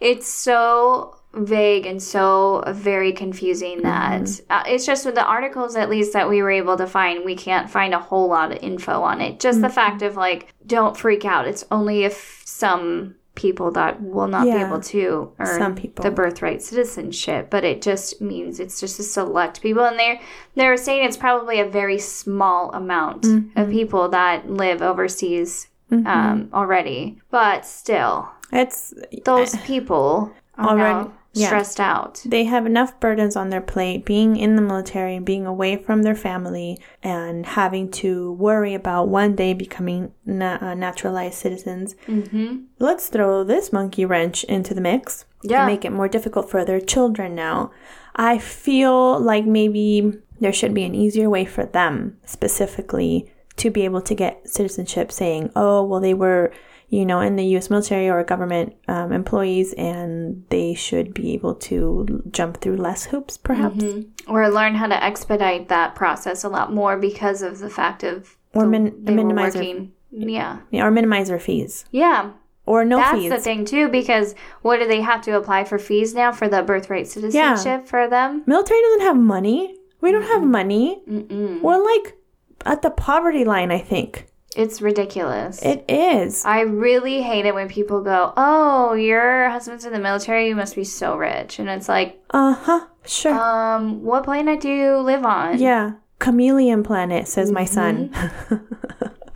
[0.00, 4.52] It's so vague and so very confusing that Mm-hmm.
[4.52, 7.34] uh, it's just with the articles at least that we were able to find we
[7.36, 9.62] can't find a whole lot of info on it just Mm-hmm.
[9.66, 14.44] the fact of like don't freak out it's only if some people that will not
[14.44, 16.04] be able to earn Some people.
[16.04, 20.20] the birthright citizenship but it just means it's just a select people and they're
[20.54, 23.58] they're saying it's probably a very small amount Mm-hmm.
[23.58, 31.46] of people that live overseas um, already but still it's those people Already- yeah.
[31.48, 32.22] stressed out.
[32.24, 36.02] they have enough burdens on their plate being in the military and being away from
[36.02, 41.94] their family and having to worry about one day becoming na- uh, naturalized citizens.
[42.06, 42.58] Mm-hmm.
[42.78, 45.62] Let's throw this monkey wrench into the mix Yeah.
[45.64, 47.70] and make it more difficult for their children now.
[48.16, 53.84] I feel like maybe there should be an easier way for them specifically to be
[53.84, 56.52] able to get citizenship saying, oh, well, they were,
[56.88, 61.54] you know, in the US military or government um, employees and they should be able
[61.56, 63.76] to jump through less hoops, perhaps.
[63.76, 64.32] Mm-hmm.
[64.32, 68.36] Or learn how to expedite that process a lot more because of the fact of
[68.54, 71.84] Or the- min- they were minimize their- Yeah, Yeah, or minimize their fees.
[71.90, 72.30] yeah.
[72.66, 73.30] Or no That's fees.
[73.30, 76.62] the thing too, because what do they have to apply for fees now for the
[76.62, 78.42] birthright citizenship for them?
[78.46, 79.76] Military doesn't have money.
[80.00, 81.02] We don't have money.
[81.06, 81.60] Mm-mm.
[81.60, 82.16] We're like
[82.64, 84.28] at the poverty line, I think.
[84.56, 85.60] It's ridiculous.
[85.62, 86.44] It is.
[86.44, 90.48] I really hate it when people go, "Oh, your husband's in the military.
[90.48, 92.86] You must be so rich," and it's like, Uh huh.
[93.06, 93.34] Sure.
[93.34, 95.58] um, what planet do you live on?
[95.58, 95.92] yeah.
[96.20, 98.10] Chameleon planet, says my son.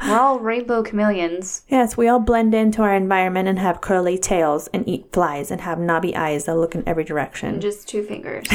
[0.00, 1.62] We're all rainbow chameleons.
[1.68, 5.60] yes, we all blend into our environment and have curly tails and eat flies and
[5.60, 7.60] have knobby eyes that look in every direction.
[7.60, 8.46] Just two fingers.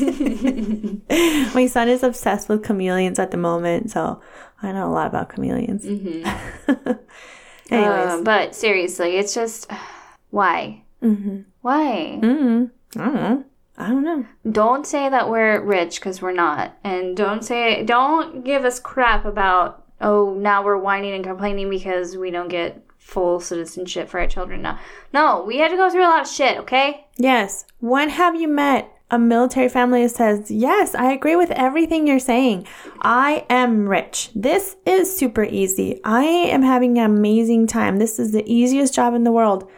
[1.54, 4.20] my son is obsessed with chameleons at the moment, so
[4.62, 5.84] I know a lot about chameleons.
[7.70, 8.12] Anyways.
[8.12, 9.70] Um, but seriously, it's just
[10.30, 10.82] why?
[11.02, 11.40] mm-hmm.
[11.62, 12.18] Why?
[12.22, 13.00] Mm-hmm.
[13.00, 13.44] I don't know.
[13.78, 14.26] I don't know.
[14.50, 19.24] Don't say that we're rich because we're not, and don't say don't give us crap
[19.24, 24.26] about oh now we're whining and complaining because we don't get full citizenship for our
[24.26, 24.78] children now.
[25.14, 26.58] No, we had to go through a lot of shit.
[26.58, 27.06] Okay.
[27.16, 27.64] Yes.
[27.78, 32.66] When have you met a military family says, Yes, I agree with everything you're saying.
[33.00, 34.30] I am rich.
[34.34, 36.00] This is super easy.
[36.04, 37.98] I am having an amazing time.
[37.98, 39.68] This is the easiest job in the world.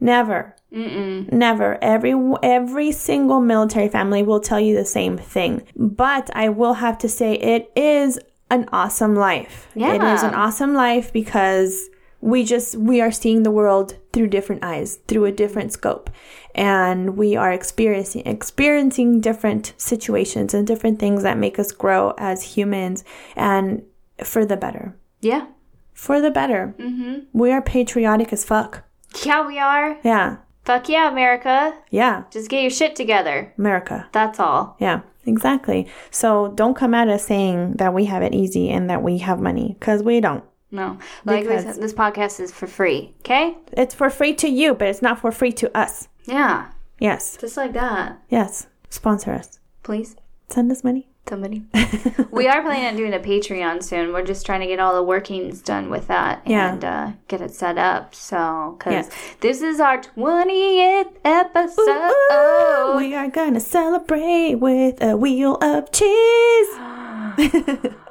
[0.00, 0.56] Never.
[0.72, 1.30] Mm-mm.
[1.32, 1.78] Never.
[1.82, 5.62] Every every single military family will tell you the same thing.
[5.76, 8.18] But I will have to say it is
[8.50, 9.68] an awesome life.
[9.94, 11.90] It is an awesome life because
[12.20, 16.10] we just we are seeing the world through different eyes, through a different scope.
[16.54, 22.42] And we are experiencing experiencing different situations and different things that make us grow as
[22.42, 23.04] humans
[23.36, 23.82] and
[24.22, 24.96] for the better.
[25.20, 25.46] Yeah.
[25.94, 26.74] For the better.
[26.78, 27.38] Mm-hmm.
[27.38, 28.84] We are patriotic as fuck.
[29.24, 29.98] Yeah, we are.
[30.02, 30.38] Yeah.
[30.64, 31.74] Fuck yeah, America.
[31.90, 32.24] Yeah.
[32.30, 33.52] Just get your shit together.
[33.58, 34.08] America.
[34.12, 34.76] That's all.
[34.78, 35.88] Yeah, exactly.
[36.10, 39.40] So don't come at us saying that we have it easy and that we have
[39.40, 40.44] money because we don't.
[40.72, 40.98] No.
[41.24, 43.14] Like we said, this podcast is for free.
[43.20, 43.56] Okay?
[43.72, 46.08] It's for free to you, but it's not for free to us.
[46.26, 46.70] Yeah.
[46.98, 48.18] Yes, Just like that.
[48.28, 48.66] yes.
[48.90, 49.58] Sponsor us.
[49.82, 50.16] Please.
[50.50, 51.06] Send us money.
[51.28, 51.62] Somebody.
[52.32, 54.12] we are planning on doing a Patreon soon.
[54.12, 56.72] We're just trying to get all the workings done with that Yeah.
[56.72, 58.16] and uh, get it set up.
[58.16, 59.10] So, because Yes.
[59.40, 62.12] this is our 20th episode.
[62.32, 66.68] Ooh, we are gonna celebrate with a wheel of cheese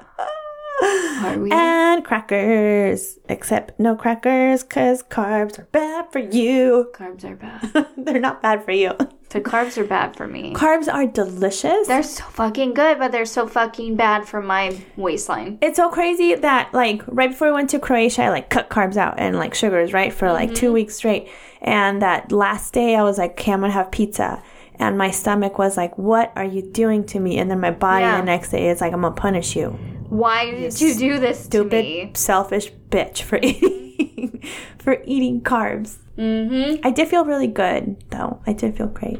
[0.81, 1.51] Are we?
[1.51, 3.19] and crackers.
[3.27, 6.91] Except no crackers because carbs are bad for you.
[6.93, 7.87] carbs are bad.
[7.97, 8.93] They're not bad for you.
[9.29, 10.53] the carbs are bad for me.
[10.53, 11.87] Carbs are delicious.
[11.87, 15.57] They're so fucking good, but they're so fucking bad for my waistline.
[15.61, 18.97] it's so crazy that like right before we went to Croatia, I like cut carbs
[18.97, 20.73] out and like sugars, right, for like two mm-hmm.
[20.73, 21.27] weeks straight.
[21.61, 24.41] And that last day, I was like, okay, I'm gonna have pizza.
[24.75, 27.37] And my stomach was like, what are you doing to me?
[27.37, 28.17] And then my body Yeah.
[28.17, 29.77] the next day is like, I'm gonna punish you.
[30.09, 32.11] Why did you do this Stupid, to me?
[32.15, 34.43] selfish bitch for eating
[34.79, 35.97] for eating carbs.
[36.17, 36.85] Mm-hmm.
[36.85, 38.41] I did feel really good though.
[38.45, 39.19] I did feel great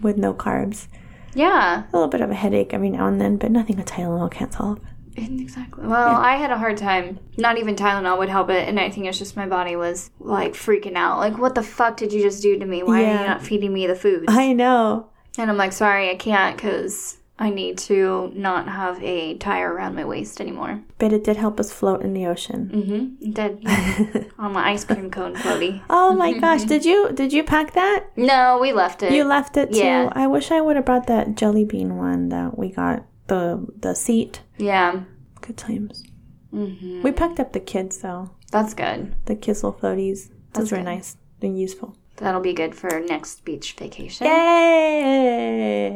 [0.00, 0.88] with no carbs.
[1.34, 1.84] Yeah.
[1.84, 4.52] A little bit of a headache every now and then, but nothing a Tylenol can't
[4.52, 4.80] solve.
[5.16, 5.86] Exactly.
[5.86, 7.18] Well, I had a hard time.
[7.36, 10.54] Not even Tylenol would help it, and I think it's just my body was like
[10.54, 11.18] freaking out.
[11.18, 12.82] Like, what the fuck did you just do to me?
[12.82, 14.24] Why are you not feeding me the food?
[14.28, 15.10] I know.
[15.38, 19.94] And I'm like, sorry, I can't because I need to not have a tire around
[19.94, 20.82] my waist anymore.
[20.98, 22.70] But it did help us float in the ocean.
[22.72, 23.24] Mm-hmm.
[23.28, 24.32] It did.
[24.38, 25.80] On my ice cream cone floaty.
[25.88, 28.04] Oh my gosh, did you did you pack that?
[28.16, 29.12] No, we left it.
[29.12, 30.08] You left it too.
[30.12, 33.94] I wish I would have brought that jelly bean one that we got the the
[33.94, 34.42] seat.
[34.58, 35.00] yeah.
[35.40, 36.04] Good times.
[36.52, 37.02] Mm-hmm.
[37.02, 38.30] We packed up the kids though.
[38.52, 39.14] That's good.
[39.24, 40.28] The Kissel floaties.
[40.52, 40.84] Those were good.
[40.84, 41.96] nice and useful.
[42.20, 44.26] That'll be good for next beach vacation.
[44.26, 45.92] Yay!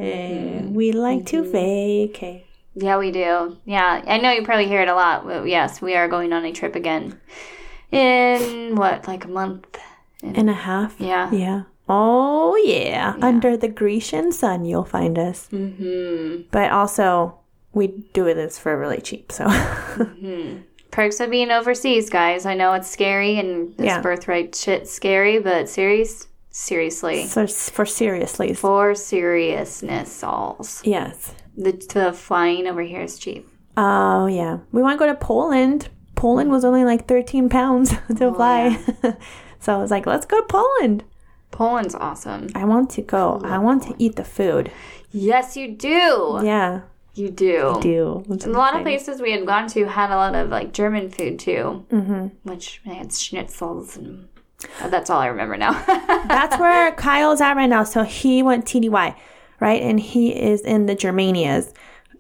[0.63, 0.75] Mm-hmm.
[0.75, 1.55] We like to mm-hmm.
[1.55, 2.45] vacay.
[2.75, 3.59] Yeah, we do.
[3.65, 5.25] Yeah, I know you probably hear it a lot.
[5.25, 7.21] But yes, we are going on a trip again
[7.93, 9.79] in what, like a month?
[10.23, 10.99] And a half.
[10.99, 11.31] Yeah.
[11.31, 11.63] Yeah.
[11.89, 13.15] Oh yeah.
[13.21, 15.49] Under the Grecian sun you'll find us.
[15.53, 16.49] Mm-hmm.
[16.51, 17.39] But also
[17.75, 20.63] we do this for really cheap, so mm-hmm.
[20.95, 22.47] Perks of being overseas, guys.
[22.47, 24.01] I know it's scary and this Yeah.
[24.01, 28.55] birthright shit's scary, but serious, seriously, so for seriously.
[28.55, 30.81] for seriousness, alls.
[30.85, 31.35] Yes.
[31.57, 33.49] The, the flying over here is cheap.
[33.77, 34.59] Oh yeah.
[34.71, 35.89] We want to go to Poland.
[36.15, 38.79] Poland was only like 13 pounds to oh, fly.
[39.59, 41.03] so I was like, let's go to Poland.
[41.51, 42.51] Poland's awesome.
[42.55, 43.41] I want to go.
[43.43, 44.71] I want to eat the food.
[45.11, 46.41] Yes, you do.
[46.45, 46.83] Yeah.
[47.15, 47.79] You do.
[47.81, 48.25] Do.
[48.31, 51.11] It's A lot of places we had gone to had a lot of like German
[51.11, 52.27] food too, mm-hmm.
[52.43, 54.29] which I had schnitzels and
[54.81, 55.73] uh, that's all I remember now.
[56.29, 57.85] That's where Kyle's at right now.
[57.85, 59.15] So he went TDY,
[59.61, 59.83] right?
[59.83, 61.73] And he is in the Germanias.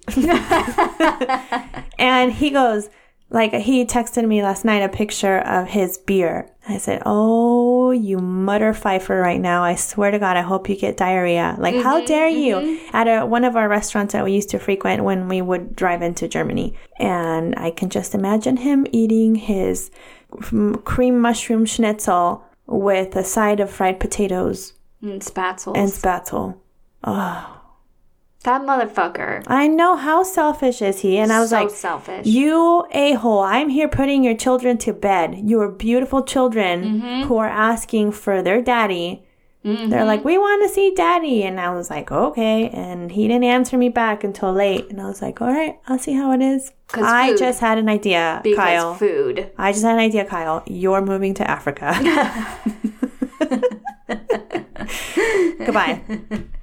[1.99, 2.91] and he goes,
[3.31, 6.51] like, he texted me last night a picture of his beer.
[6.67, 9.63] I said, Oh, you mutter Pfeiffer right now.
[9.63, 11.57] I swear to God, I hope you get diarrhea.
[11.59, 12.57] Like, how mm-hmm, dare you?
[12.57, 12.97] Mm-hmm.
[12.97, 16.01] At a, one of our restaurants that we used to frequent when we would drive
[16.01, 16.75] into Germany.
[16.99, 19.91] And I can just imagine him eating his
[20.85, 25.77] cream mushroom schnitzel with a side of fried potatoes and spatzels.
[25.77, 26.57] and spatzel.
[28.45, 29.43] That motherfucker.
[29.49, 31.19] I know how selfish is he?
[31.19, 32.27] And I was so like, selfish.
[32.27, 35.41] You a hole, I'm here putting your children to bed.
[35.49, 37.23] Your beautiful children Mm-hmm.
[37.29, 39.25] who are asking for their daddy.
[39.67, 41.43] They're like, We want to see daddy.
[41.43, 42.69] And I was like, Okay.
[42.69, 44.91] And he didn't answer me back until late.
[44.91, 46.71] And I was like, All right, I'll see how it is.
[46.93, 47.39] I food.
[47.39, 48.95] just had an idea, because Kyle.
[48.95, 49.51] food.
[49.57, 50.63] I just had an idea, Kyle.
[50.67, 51.97] You're moving to Africa.
[55.59, 56.01] Goodbye.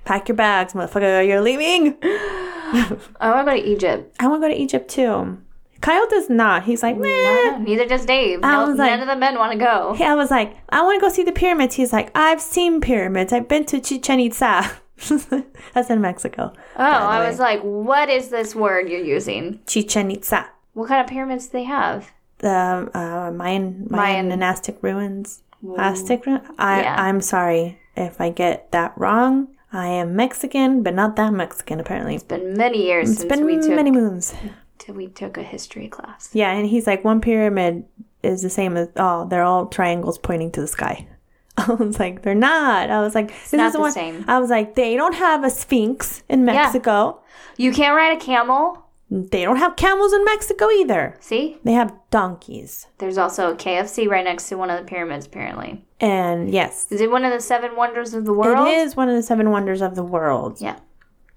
[0.06, 1.28] Pack your bags, motherfucker.
[1.28, 1.98] You're leaving.
[2.04, 4.16] I want to go to Egypt.
[4.20, 5.38] I want to go to Egypt too.
[5.82, 6.64] Kyle does not.
[6.64, 7.58] He's like, meh.
[7.58, 8.40] Neither does Dave.
[8.44, 9.96] I No, was like- none of the men want to go.
[9.98, 11.76] Yeah, I was like, I want to go see the pyramids.
[11.76, 13.34] He's like, I've seen pyramids.
[13.34, 14.72] I've been to Chichen Itza.
[15.74, 16.54] That's in Mexico.
[16.78, 19.60] Oh, I was like, what is this word you're using?
[19.66, 20.48] Chichen Itza.
[20.74, 22.12] What kind of pyramids do they have?
[22.38, 24.44] The uh, Mayan, Mayan Mayan.
[24.44, 25.42] Aztec ruins.
[25.78, 26.48] Aztec ruins?
[26.60, 26.96] I, Yeah.
[27.00, 29.48] I'm sorry if I get that wrong.
[29.74, 32.16] I am Mexican, but not that Mexican, apparently.
[32.16, 34.34] It's been many years It's since been we took many moons.
[34.80, 36.30] till we took a history class.
[36.34, 37.86] Yeah, and he's like, one pyramid
[38.22, 41.08] is the same as, oh, they're all triangles pointing to the sky.
[41.58, 42.90] I was like, they're not.
[42.90, 43.92] I was like, this not is the one.
[43.94, 44.26] same.
[44.28, 47.22] I was like, they don't have a sphinx in Mexico.
[47.58, 48.84] You can't ride a camel.
[49.14, 51.18] They don't have camels in Mexico either.
[51.20, 52.88] See, They have donkeys.
[53.00, 55.26] there's also a KFC right next to one of the pyramids.
[55.26, 58.68] Apparently, And yes, is it one of the seven wonders of the world?
[58.70, 60.62] it is one of the seven wonders of the world.
[60.62, 60.80] Yeah.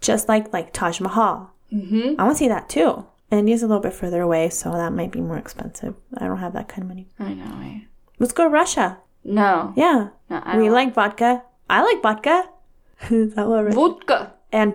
[0.00, 1.50] Just like like Taj Mahal.
[1.72, 2.14] Mm-hmm.
[2.20, 3.06] I want to see that too.
[3.32, 5.94] And it's a little bit further away, so that might be more expensive.
[6.16, 7.08] I don't have that kind of money.
[7.18, 7.44] I know.
[7.46, 7.86] I...
[8.20, 8.98] Let's go to Russia.
[9.24, 10.10] No, Yeah.
[10.30, 10.72] no, we don't.
[10.72, 11.42] like vodka.
[11.68, 12.44] I like vodka.
[13.10, 13.72] is that what?
[13.74, 14.34] vodka.
[14.52, 14.74] And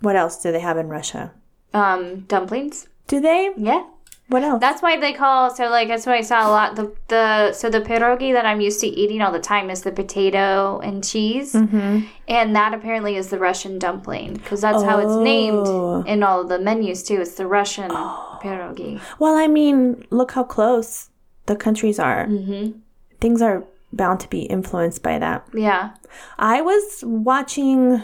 [0.00, 1.34] what else do they have in Russia?
[1.72, 2.88] Um, dumplings.
[3.06, 3.50] Do they?
[3.56, 3.84] Yeah.
[4.28, 4.60] What else?
[4.60, 6.76] That's why they call so like that's what I saw a lot.
[6.76, 9.90] The the so the pierogi that I'm used to eating all the time is the
[9.90, 12.06] potato and cheese, Mm-hmm.
[12.28, 15.22] and that apparently is the Russian dumpling because that's how it's Oh.
[15.24, 17.20] named in all the menus too.
[17.20, 19.00] It's the Russian pierogi.
[19.18, 21.08] well, I mean, look how close
[21.46, 22.26] the countries are.
[22.28, 22.78] Mm-hmm.
[23.20, 25.44] Things are bound to be influenced by that.
[25.52, 25.90] Yeah.
[26.38, 28.00] I was watching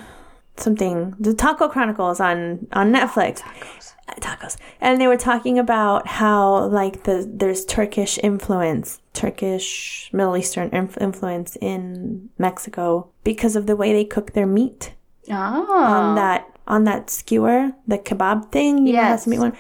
[0.61, 3.41] something, the Taco Chronicles on on Netflix.
[3.41, 3.93] Tacos.
[4.21, 10.69] Tacos, and they were talking about how like the there's Turkish influence, Turkish Middle Eastern
[10.71, 14.95] inf- influence in Mexico because of the way they cook their meat.
[15.29, 15.35] Oh.
[15.35, 18.87] on that on that skewer, the kebab thing.
[18.87, 19.09] You know, Yes.
[19.11, 19.55] has to be one.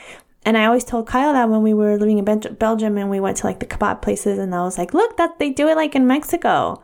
[0.45, 3.39] And I always told Kyle that when we were living in Belgium and we went
[3.39, 5.97] to like the kebab places, and I was like, look, that they do it like
[5.97, 6.81] in Mexico.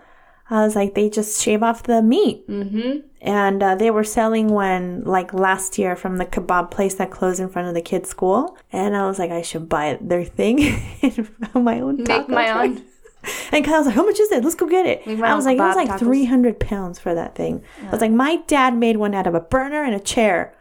[0.53, 2.47] I was like, they just shave off the meat.
[2.47, 3.07] Mm-hmm.
[3.23, 7.41] And uh, they were selling one like last year from the kebab place that closed
[7.41, 8.59] in front of the kids' school.
[8.71, 10.57] And I was like, I should buy their thing
[11.55, 12.65] my own Make my truck.
[12.65, 12.83] own.
[13.53, 14.43] And Kyle's like, how much is it?
[14.43, 15.07] Let's go get it.
[15.07, 16.01] I was like, it was like tacos.
[16.01, 17.63] 300 pounds for that thing.
[17.87, 20.53] I was like, my dad made one out of a burner and a chair.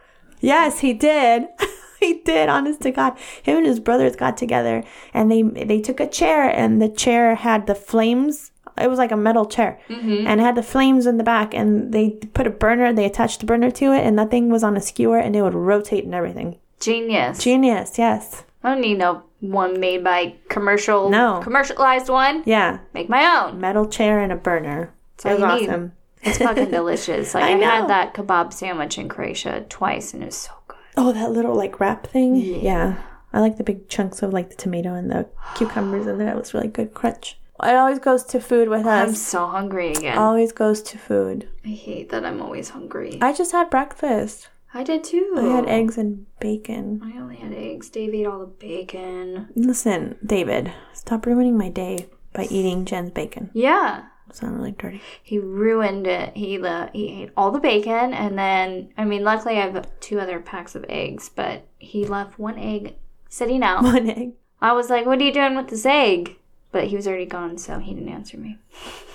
[0.42, 1.48] Yes, he did.
[2.00, 3.18] he did, honest to God.
[3.42, 7.34] Him and his brothers got together and they they took a chair and the chair
[7.34, 8.51] had the flames.
[8.84, 10.28] It was like a metal chair Mm-hmm.
[10.28, 13.40] and it had the flames in the back and they put a burner, they attached
[13.40, 16.04] the burner to it and that thing was on a skewer and it would rotate
[16.06, 16.58] and everything.
[16.80, 17.38] Genius.
[17.44, 18.44] Genius, yes.
[18.64, 21.10] I don't need no one made by commercial.
[21.10, 21.40] No.
[21.44, 22.44] Commercialized one.
[22.46, 22.80] Yeah.
[22.94, 23.60] Make my own.
[23.60, 24.94] Metal chair and a burner.
[25.26, 25.70] It was you need.
[25.70, 25.92] awesome.
[26.24, 27.34] It's fucking delicious.
[27.34, 30.78] Like I I, had that kebab sandwich in Croatia twice, and it was so good.
[30.98, 32.36] Oh, that little like wrap thing.
[32.36, 33.02] Yeah.
[33.34, 36.30] I like the big chunks of like the tomato and the cucumbers in there.
[36.30, 37.40] It was really good crunch.
[37.64, 39.10] It always goes to food with us.
[39.10, 40.18] I'm so hungry again.
[40.18, 41.48] Always goes to food.
[41.66, 43.20] I hate that I'm always hungry.
[43.22, 44.50] I just had breakfast.
[44.74, 45.36] I did too.
[45.38, 47.02] I had eggs and bacon.
[47.04, 47.90] I only had eggs.
[47.90, 49.50] Dave ate all the bacon.
[49.56, 53.50] Listen, David, stop ruining my day by eating Jen's bacon.
[53.54, 54.04] Yeah.
[54.42, 55.02] Not really dirty.
[55.22, 56.38] He ruined it.
[56.38, 60.22] He le- he ate all the bacon, and then I mean, luckily I have two
[60.22, 62.96] other packs of eggs, but he left one egg
[63.28, 63.84] sitting out.
[63.84, 64.32] One egg.
[64.62, 66.38] I was like, "What are you doing with this egg?"
[66.72, 68.58] But he was already gone, so he didn't answer me.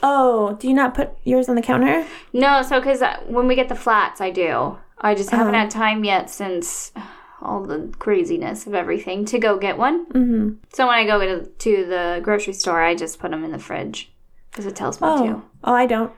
[0.03, 2.07] Oh, do you not put yours on the counter?
[2.33, 4.77] No, so because when we get the flats, I do.
[4.99, 5.63] I just haven't Uh-huh.
[5.65, 6.93] had time yet since
[7.41, 10.07] all the craziness of everything to go get one.
[10.07, 10.51] Mm-hmm.
[10.73, 13.59] So when I go to, to the grocery store, I just put them in the
[13.59, 14.13] fridge
[14.51, 15.27] because it tells me Oh.
[15.27, 15.43] to.
[15.65, 16.13] Oh, I don't.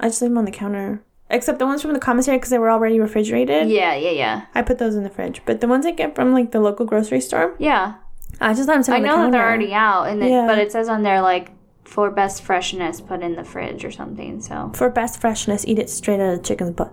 [0.00, 1.02] I just leave them on the counter.
[1.30, 3.68] Except the ones from the commissary because they were already refrigerated.
[3.70, 5.40] Yeah, yeah, yeah, I put those in the fridge.
[5.46, 7.94] But the ones I get from like the local grocery store, yeah.
[8.40, 10.46] I just sit I know that they're already out, and it, Yeah.
[10.46, 11.50] but it says on there like
[11.84, 14.40] for best freshness, put in the fridge or something.
[14.40, 16.92] So For best freshness, eat it straight out of the chicken's butt.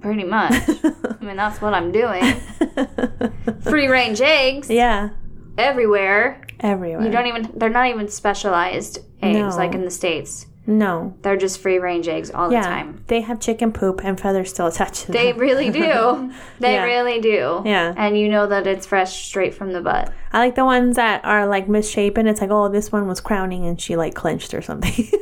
[0.00, 0.52] pretty much,
[0.84, 2.22] I mean that's what I'm doing.
[3.62, 5.10] Free range eggs yeah,
[5.58, 6.42] everywhere.
[6.60, 7.04] everywhere.
[7.04, 9.56] You don't even they're not even specialized eggs No.
[9.56, 10.46] like in the states.
[10.66, 11.14] No.
[11.22, 12.62] They're just free range eggs all Yeah.
[12.62, 13.04] the time.
[13.06, 16.32] They have chicken poop and feathers still attached to They really do.
[16.60, 16.84] they Yeah.
[16.84, 17.62] really do.
[17.64, 17.94] Yeah.
[17.96, 20.10] And you know that it's fresh straight from the butt.
[20.32, 22.26] I like the ones that are like misshapen.
[22.26, 25.08] It's like, oh, this one was crowning and she like clenched or something.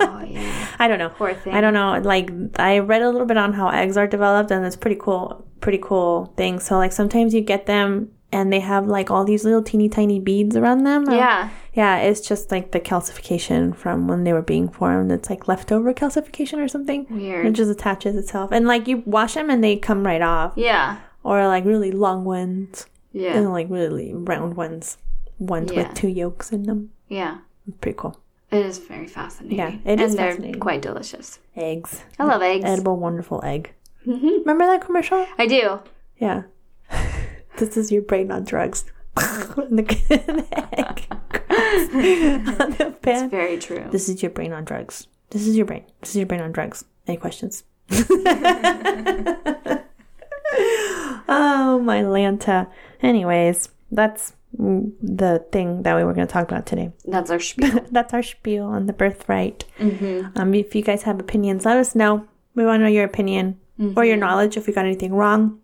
[0.00, 0.66] Oh yeah.
[0.78, 1.08] I don't know.
[1.08, 1.52] Poor thing.
[1.54, 1.98] I don't know.
[2.00, 5.44] Like I read a little bit on how eggs are developed, and it's pretty cool.
[5.60, 6.60] Pretty cool thing.
[6.60, 10.20] So like sometimes you get them and they have like all these little teeny tiny
[10.20, 11.10] beads around them.
[11.10, 11.50] Yeah.
[11.74, 15.12] Yeah, it's just like the calcification from when they were being formed.
[15.12, 17.06] It's like leftover calcification or something.
[17.10, 18.50] It just attaches itself.
[18.52, 20.52] And like you wash them and they come right off.
[20.56, 20.98] Yeah.
[21.22, 22.86] Or like really long ones.
[23.12, 23.36] Yeah.
[23.36, 24.98] And like really round ones.
[25.38, 25.86] Ones Yeah.
[25.88, 26.90] with two yolks in them.
[27.08, 27.38] Yeah.
[27.80, 28.18] Pretty cool.
[28.50, 29.58] It is very fascinating.
[29.58, 30.60] Yeah, it is and they're fascinating.
[30.60, 31.38] quite delicious.
[31.54, 32.02] Eggs.
[32.18, 32.64] I love eggs.
[32.64, 33.72] Edible, wonderful egg.
[34.06, 34.40] Mhm.
[34.40, 35.26] Remember that commercial?
[35.38, 35.80] I do.
[36.18, 36.44] Yeah.
[37.58, 38.84] This is your brain on drugs.
[39.70, 40.46] The, the
[40.78, 43.30] egg on the It's pan.
[43.30, 43.84] very true.
[43.90, 45.06] This is your brain on drugs.
[45.30, 45.84] This is your brain.
[46.00, 46.84] This is your brain on drugs.
[47.06, 47.64] Any questions?
[51.28, 52.68] oh, my Lanta.
[53.02, 56.92] Anyways, that's the thing that we were going to talk about today.
[57.04, 57.84] That's our spiel.
[57.90, 59.64] That's our spiel on the birthright.
[59.78, 60.38] mm-hmm.
[60.38, 62.26] Um, if you guys have opinions, let us know.
[62.54, 63.58] We want to know your opinion
[63.96, 65.60] or your knowledge if we got anything wrong,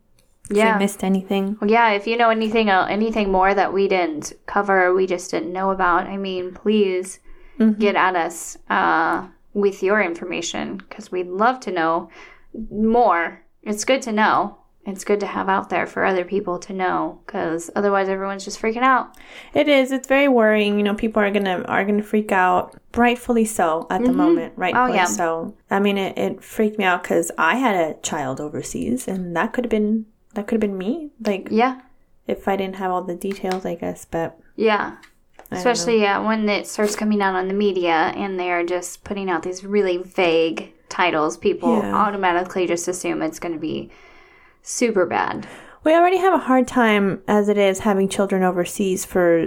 [0.51, 0.77] Yeah.
[0.77, 1.57] we missed anything.
[1.61, 5.31] Well, yeah, if you know anything uh, anything more that we didn't cover, we just
[5.31, 7.21] didn't know about, I mean, please
[7.61, 7.79] Mm-hmm.
[7.81, 12.09] get at us uh, with your information because we'd love to know
[12.71, 13.45] more.
[13.63, 14.59] It's good to know.
[14.87, 18.61] It's good to have out there for other people to know because otherwise everyone's just
[18.61, 19.17] freaking out.
[19.55, 19.93] It is.
[19.93, 20.77] It's very worrying.
[20.79, 22.77] You know, people are gonna are gonna freak out.
[22.95, 24.53] Rightfully so at the moment.
[24.57, 24.93] Rightfully Mm-hmm.
[24.93, 25.05] Oh, yeah.
[25.07, 25.55] so.
[25.71, 29.53] I mean, it, it freaked me out because I had a child overseas, and that
[29.53, 31.11] could have been that could have been me.
[31.25, 31.81] Like Yeah.
[32.27, 34.05] if I didn't have all the details, I guess.
[34.05, 34.97] But Yeah.
[35.51, 35.57] I.
[35.57, 39.29] Especially yeah, uh, when it starts coming out on the media and they're just putting
[39.31, 41.95] out these really vague titles, people Yeah.
[41.95, 43.91] automatically just assume it's going to be
[44.63, 45.47] super bad.
[45.85, 49.47] we already have a hard time as it is having children overseas for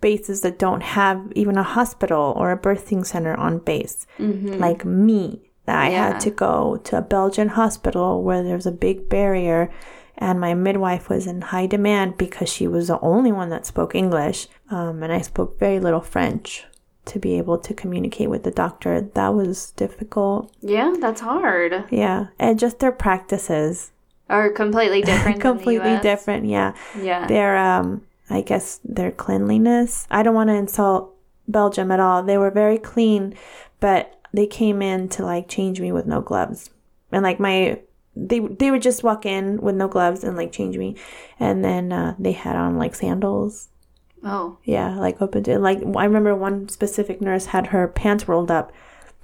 [0.00, 4.06] bases that don't have even a hospital or a birthing center on base.
[4.18, 4.54] Mm-hmm.
[4.58, 6.12] Like me, that I Yeah.
[6.12, 9.70] had to go to a Belgian hospital where there's a big barrier.
[10.20, 13.94] And my midwife was in high demand because she was the only one that spoke
[13.94, 14.48] English.
[14.70, 16.64] Um, and I spoke very little French
[17.06, 19.00] to be able to communicate with the doctor.
[19.00, 20.52] That was difficult.
[20.60, 21.84] Yeah, that's hard.
[21.90, 22.26] Yeah.
[22.38, 23.92] And just their practices.
[24.28, 25.40] are completely different.
[25.40, 26.02] Completely than the US.
[26.02, 26.46] different.
[26.46, 26.74] Yeah.
[27.00, 27.26] Yeah.
[27.26, 30.06] They're um I guess their cleanliness.
[30.10, 31.14] I don't want to insult
[31.46, 32.22] Belgium at all.
[32.22, 33.34] They were very clean,
[33.80, 36.70] but they came in to like change me with no gloves.
[37.10, 37.80] And like my
[38.26, 40.96] they they would just walk in with no gloves and like change me.
[41.38, 43.68] And then uh, they had on like sandals.
[44.24, 48.50] Oh, Yeah, like open to like I remember one specific nurse had her pants rolled
[48.50, 48.72] up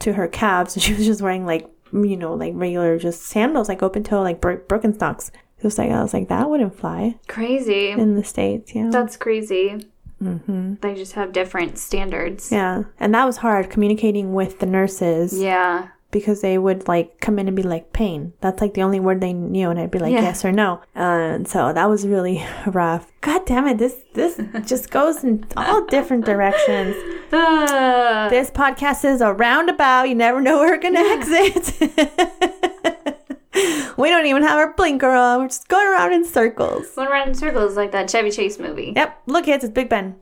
[0.00, 3.68] to her calves and she was just wearing like you know like regular just sandals
[3.68, 5.30] like open toe like Bro- Birkenstocks.
[5.58, 7.90] It was like I was like that wouldn't fly crazy.
[7.90, 8.74] in the states.
[8.74, 8.90] Yeah.
[8.90, 9.84] That's crazy.
[10.22, 10.74] Mm-hmm.
[10.80, 12.50] They just have different standards.
[12.52, 15.88] Yeah, and that was hard communicating with the nurses Yeah.
[16.14, 18.32] Because they would like come in and be like pain.
[18.40, 20.22] That's like the only word they knew, and I'd be like Yeah.
[20.22, 20.80] yes or no.
[20.94, 23.10] And so that was really rough.
[23.20, 23.76] God damn it!
[23.78, 26.96] This this just goes in all different directions.
[27.32, 28.28] Ah.
[28.30, 30.04] This podcast is a roundabout.
[30.08, 31.74] You never know where we're gonna exit.
[33.98, 35.40] we don't even have our blinker on.
[35.40, 36.86] We're just going around in circles.
[36.94, 38.92] Going around in circles like that Chevy Chase movie.
[38.96, 39.22] Yep.
[39.26, 40.16] Look, kids, it's Big Ben.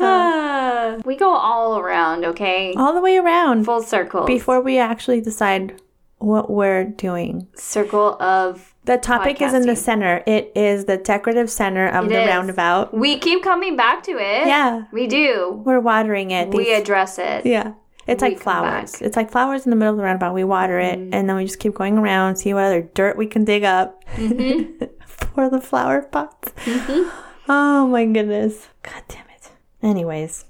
[0.00, 0.96] Ah.
[1.04, 2.74] we go all around, okay?
[2.76, 4.24] All the way around Full circle.
[4.26, 5.80] before we actually decide
[6.18, 7.48] what we're doing.
[7.56, 8.74] circle of.
[8.84, 10.24] The topic is in the center.
[10.26, 12.28] It is the decorative center of It the is.
[12.28, 12.92] roundabout.
[12.92, 14.46] We keep coming back to it.
[14.48, 14.84] Yeah.
[14.92, 15.62] We do.
[15.64, 16.48] We're watering it.
[16.48, 17.46] We address it.
[17.46, 17.74] yeah.
[18.08, 18.92] It's we like flowers.
[18.92, 19.02] back.
[19.02, 20.34] It's like flowers in the middle of the roundabout.
[20.34, 23.28] We water it and then we just keep going around, see what other dirt we
[23.28, 24.02] can dig up
[25.06, 26.52] for the flower pots.
[27.48, 28.68] Oh my goodness.
[28.82, 29.50] God damn it.
[29.82, 30.44] Anyways,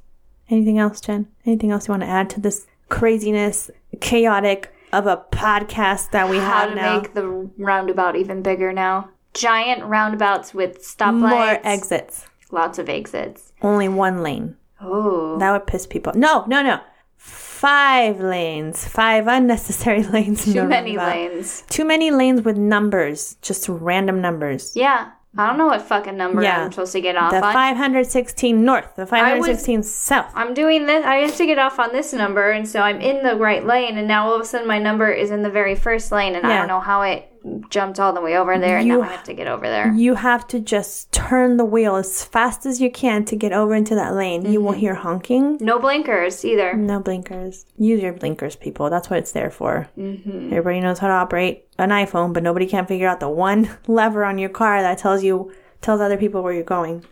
[0.50, 1.28] anything else, Jen?
[1.46, 3.70] Anything else you want to add to this craziness,
[4.00, 7.00] chaotic of a podcast that we How have to now?
[7.00, 7.26] make the
[7.58, 9.08] roundabout even bigger now.
[9.34, 11.30] Giant roundabouts with stoplights.
[11.30, 12.26] More exits.
[12.50, 13.52] Lots of exits.
[13.62, 14.56] Only one lane.
[14.80, 15.38] Oh.
[15.38, 16.12] That would piss people.
[16.14, 16.80] No, no, no.
[17.16, 18.86] Five lanes.
[18.86, 20.46] Five unnecessary lanes.
[20.46, 21.32] in Too the many roundabout.
[21.32, 21.64] lanes.
[21.70, 23.36] Too many lanes with numbers.
[23.40, 24.72] Just random numbers.
[24.76, 25.12] Yeah.
[25.36, 26.64] I don't know what fucking number Yeah.
[26.64, 27.52] I'm supposed to get off The on.
[27.54, 28.94] 516 north.
[28.96, 30.30] The 516 south.
[30.34, 31.06] I'm doing this.
[31.06, 33.96] I have to get off on this number, and so I'm in the right lane,
[33.96, 36.46] and now all of a sudden my number is in the very first lane, and
[36.46, 37.31] I don't know how it
[37.70, 39.92] jumped all the way over there, and You- now I have to get over there.
[39.92, 43.74] You have to just turn the wheel as fast as you can to get over
[43.74, 44.42] into that lane.
[44.46, 44.64] You Mm-hmm.
[44.64, 45.58] won't hear honking.
[45.60, 46.74] No blinkers either.
[46.74, 47.66] No blinkers.
[47.76, 48.90] Use your blinkers, people.
[48.90, 49.88] That's what it's there for.
[49.98, 50.52] Mm-hmm.
[50.52, 54.24] Everybody knows how to operate an iPhone, but nobody can figure out the one lever
[54.24, 57.04] on your car that tells you tells other people where you're going.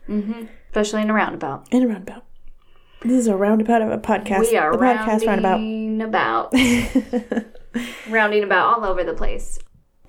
[0.68, 1.66] Especially in a roundabout.
[1.72, 2.24] In a roundabout.
[3.02, 4.40] This is a roundabout of a podcast.
[4.40, 5.52] We are the podcast roundabout.
[5.54, 6.52] rounding about.
[8.08, 9.58] rounding about all over the place.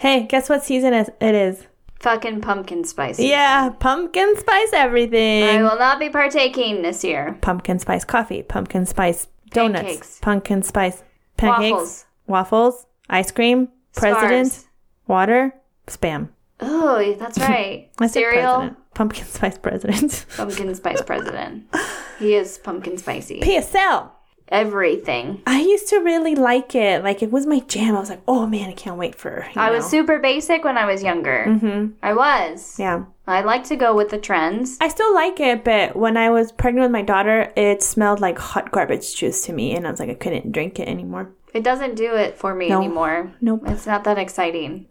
[0.01, 1.67] Hey, guess what season it is?
[1.99, 3.19] Fucking pumpkin spice.
[3.19, 5.43] Yeah, pumpkin spice everything.
[5.43, 7.37] I will not be partaking this year.
[7.41, 10.19] pumpkin spice coffee, pumpkin spice donuts, Pancakes.
[10.19, 11.03] pumpkin spice
[11.37, 12.05] pancakes, Waffles.
[12.25, 14.65] waffles, ice cream, president,
[15.05, 15.53] water,
[15.85, 16.29] spam.
[16.59, 17.91] Oh, that's right.
[17.99, 18.55] I said Cereal.
[18.55, 18.93] president.
[18.95, 20.25] Pumpkin spice president.
[20.35, 21.65] Pumpkin spice president.
[22.17, 23.39] He is pumpkin spicy.
[23.41, 24.09] PSL.
[24.51, 25.41] Everything.
[25.47, 27.03] I used to really like it.
[27.03, 27.95] Like it was my jam.
[27.95, 29.47] I was like, oh man, I can't wait for.
[29.55, 31.45] I was super basic when I was younger.
[31.47, 31.93] Mm-hmm.
[32.03, 32.77] I was.
[32.77, 33.05] Yeah.
[33.25, 34.77] I like to go with the trends.
[34.81, 38.37] I still like it, but when I was pregnant with my daughter, it smelled like
[38.37, 41.31] hot garbage juice to me, and I was like, I couldn't drink it anymore.
[41.53, 42.79] It doesn't do it for me No.
[42.79, 43.33] anymore.
[43.41, 43.63] Nope.
[43.67, 44.87] It's not that exciting.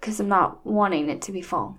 [0.00, 1.78] Because I'm not wanting it to be fall.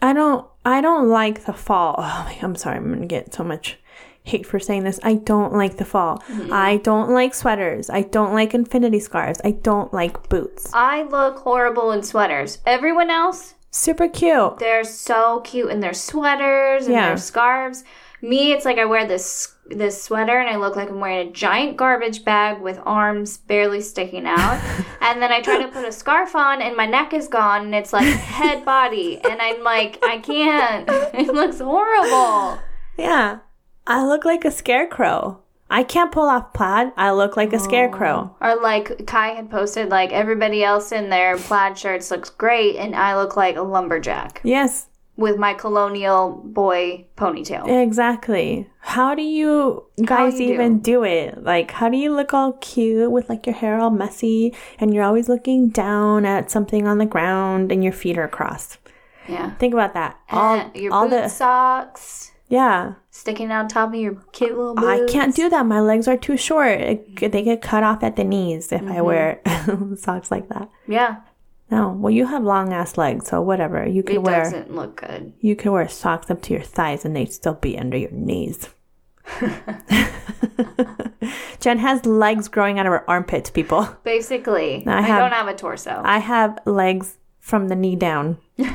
[0.00, 1.96] I don't I don't like the fall.
[1.98, 3.78] Oh my, I'm sorry, I'm gonna get so much
[4.26, 4.98] hate for saying this.
[5.02, 6.18] I don't like the fall.
[6.28, 6.52] Mm-hmm.
[6.52, 7.88] I don't like sweaters.
[7.88, 9.40] I don't like infinity scarves.
[9.44, 10.70] I don't like boots.
[10.74, 12.58] I look horrible in sweaters.
[12.66, 14.58] Everyone else, Super cute.
[14.58, 17.08] they're so cute in their sweaters and Yeah.
[17.08, 17.84] their scarves.
[18.22, 21.32] Me, it's like I wear this this sweater and I look like I'm wearing a
[21.32, 24.60] giant garbage bag with arms barely sticking out.
[25.00, 27.74] and then I try to put a scarf on and my neck is gone and
[27.74, 28.06] it's like
[28.38, 30.88] head body and I'm like I can't.
[31.14, 32.58] It looks horrible.
[32.96, 33.38] Yeah.
[33.86, 35.40] I look like a scarecrow.
[35.68, 36.92] I can't pull off plaid.
[36.96, 38.36] I look like a scarecrow.
[38.40, 42.94] Or like Kai had posted like everybody else in their plaid shirts looks great and
[42.94, 47.66] I look like a lumberjack Yes, with my colonial boy ponytail.
[47.82, 48.70] exactly.
[48.78, 51.42] How do you guys you even do it?
[51.42, 55.02] Like, how do you look all cute with like your hair all messy and you're
[55.02, 58.78] always looking down at something on the ground and your feet are crossed?
[59.26, 59.54] Yeah.
[59.56, 60.16] Think about that.
[60.30, 62.94] All, Uh, your all boot the socks yeah.
[63.16, 64.86] Sticking out top of your cute little boots.
[64.86, 65.66] I can't do that.
[65.66, 66.80] My legs are too short.
[66.80, 68.92] It, they get cut off at the knees if Mm-hmm.
[68.92, 69.40] I wear
[69.96, 70.68] socks like that.
[70.86, 71.16] Yeah,
[71.70, 73.86] No, well, you have long ass legs, so whatever.
[73.86, 75.32] You can it wear doesn't look good.
[75.40, 78.68] you could wear socks up to your thighs, and they'd still be under your knees.
[81.60, 83.50] Jen has legs growing out of her armpits.
[83.50, 86.00] People, Basically, I I, don't have a torso.
[86.04, 88.38] I have legs from the knee down.
[88.56, 88.74] Because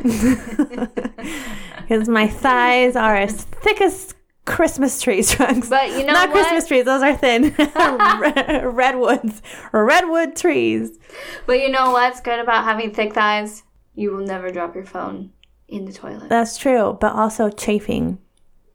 [2.09, 4.13] my thighs are as thick as
[4.45, 5.69] Christmas trees trunks.
[5.69, 6.33] But you know Not what?
[6.41, 7.53] Christmas trees, those are thin.
[8.75, 9.41] Redwoods.
[9.71, 10.97] Redwood trees.
[11.45, 13.63] But you know what's good about having thick thighs?
[13.93, 15.31] You will never drop your phone
[15.67, 16.29] in the toilet.
[16.29, 18.19] That's true, but also chafing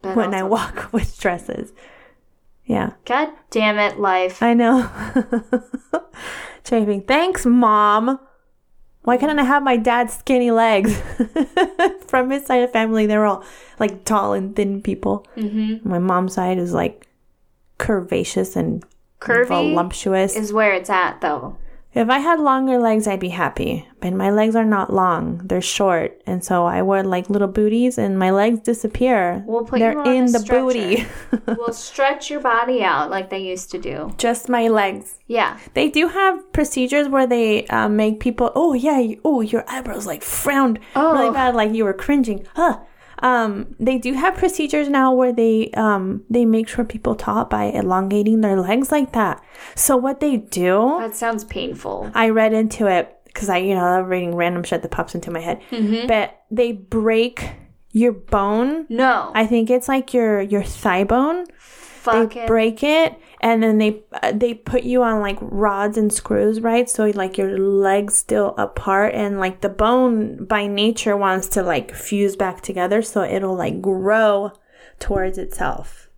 [0.03, 1.73] But when I also- walk with dresses.
[2.65, 4.43] Yeah, God damn it, life.
[4.43, 4.91] I know.
[6.65, 7.03] chafing.
[7.03, 8.19] Thanks, mom.
[9.07, 10.93] Why couldn't I have my dad's skinny legs?
[12.09, 13.45] From his side of family, they're all
[13.79, 15.25] like tall and thin people.
[15.37, 15.89] mm-hmm.
[15.89, 17.07] My mom's side is like
[17.79, 18.85] curvaceous and
[19.21, 20.35] Curvy voluptuous.
[20.35, 21.57] is where it's at, though.
[21.97, 23.89] If I had longer legs, I'd be happy.
[24.01, 27.97] But my legs are not long; they're short, and so I wear like little booties,
[27.97, 29.43] and my legs disappear.
[29.47, 30.61] We'll put they're you in the stretcher.
[30.63, 31.07] booty.
[31.47, 34.15] we'll stretch your body out like they used to do.
[34.19, 35.19] Just my legs.
[35.27, 35.59] Yeah.
[35.73, 38.53] They do have procedures where they uh, make people.
[38.55, 41.33] Oh yeah, you, oh your eyebrows like frowned really Oh.
[41.33, 42.47] bad, like you were cringing.
[42.55, 42.81] Huh.
[43.21, 47.65] Um, they do have procedures now where they um they make sure people tall by
[47.65, 49.43] elongating their legs like that.
[49.75, 52.11] So what they do, That sounds painful.
[52.15, 55.15] I read into it because I you know I love reading random shit that pops
[55.15, 55.61] into my head.
[56.07, 57.51] But they break
[57.93, 58.87] your bone.
[58.91, 59.31] No.
[59.35, 61.47] I think it's like your your thigh bone
[62.07, 66.13] Fuck they break it and then they uh, they put you on like rods and
[66.13, 71.47] screws right so like your legs still apart and like the bone by nature wants
[71.49, 74.53] to like fuse back together so it'll like grow
[74.99, 76.09] towards itself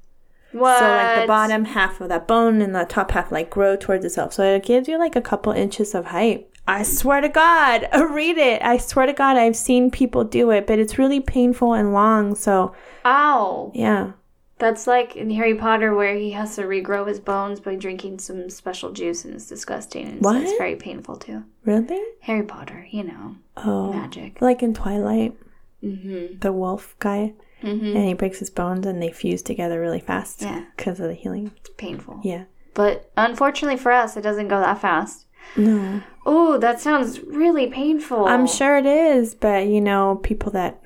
[0.53, 0.79] what?
[0.79, 4.05] so like the bottom half of that bone and the top half like grow towards
[4.05, 7.89] itself so it gives you like a couple inches of height I swear to God,
[8.11, 8.61] read it.
[8.61, 12.35] I swear to God, I've seen people do it, but it's really painful and long.
[12.35, 12.75] So,
[13.07, 13.73] Ow.
[13.75, 14.13] yeah.
[14.59, 18.51] That's like in Harry Potter where he has to regrow his bones by drinking some
[18.51, 20.07] special juice and it's disgusting.
[20.09, 21.45] And so it's very painful too.
[21.65, 22.01] Really?
[22.21, 23.93] Harry Potter, you know, Oh.
[23.93, 24.41] magic.
[24.43, 25.35] Like in Twilight.
[25.83, 26.41] Mm-hmm.
[26.41, 27.87] the wolf guy Mm-hmm.
[27.97, 30.65] and he breaks his bones and they fuse together really fast Yeah.
[30.77, 32.21] because of the healing It's painful.
[32.25, 32.45] yeah
[32.75, 35.27] But unfortunately for us, it doesn't go that fast.
[35.57, 38.27] no Oh, that sounds really painful.
[38.27, 40.81] i'm sure it is but you know people that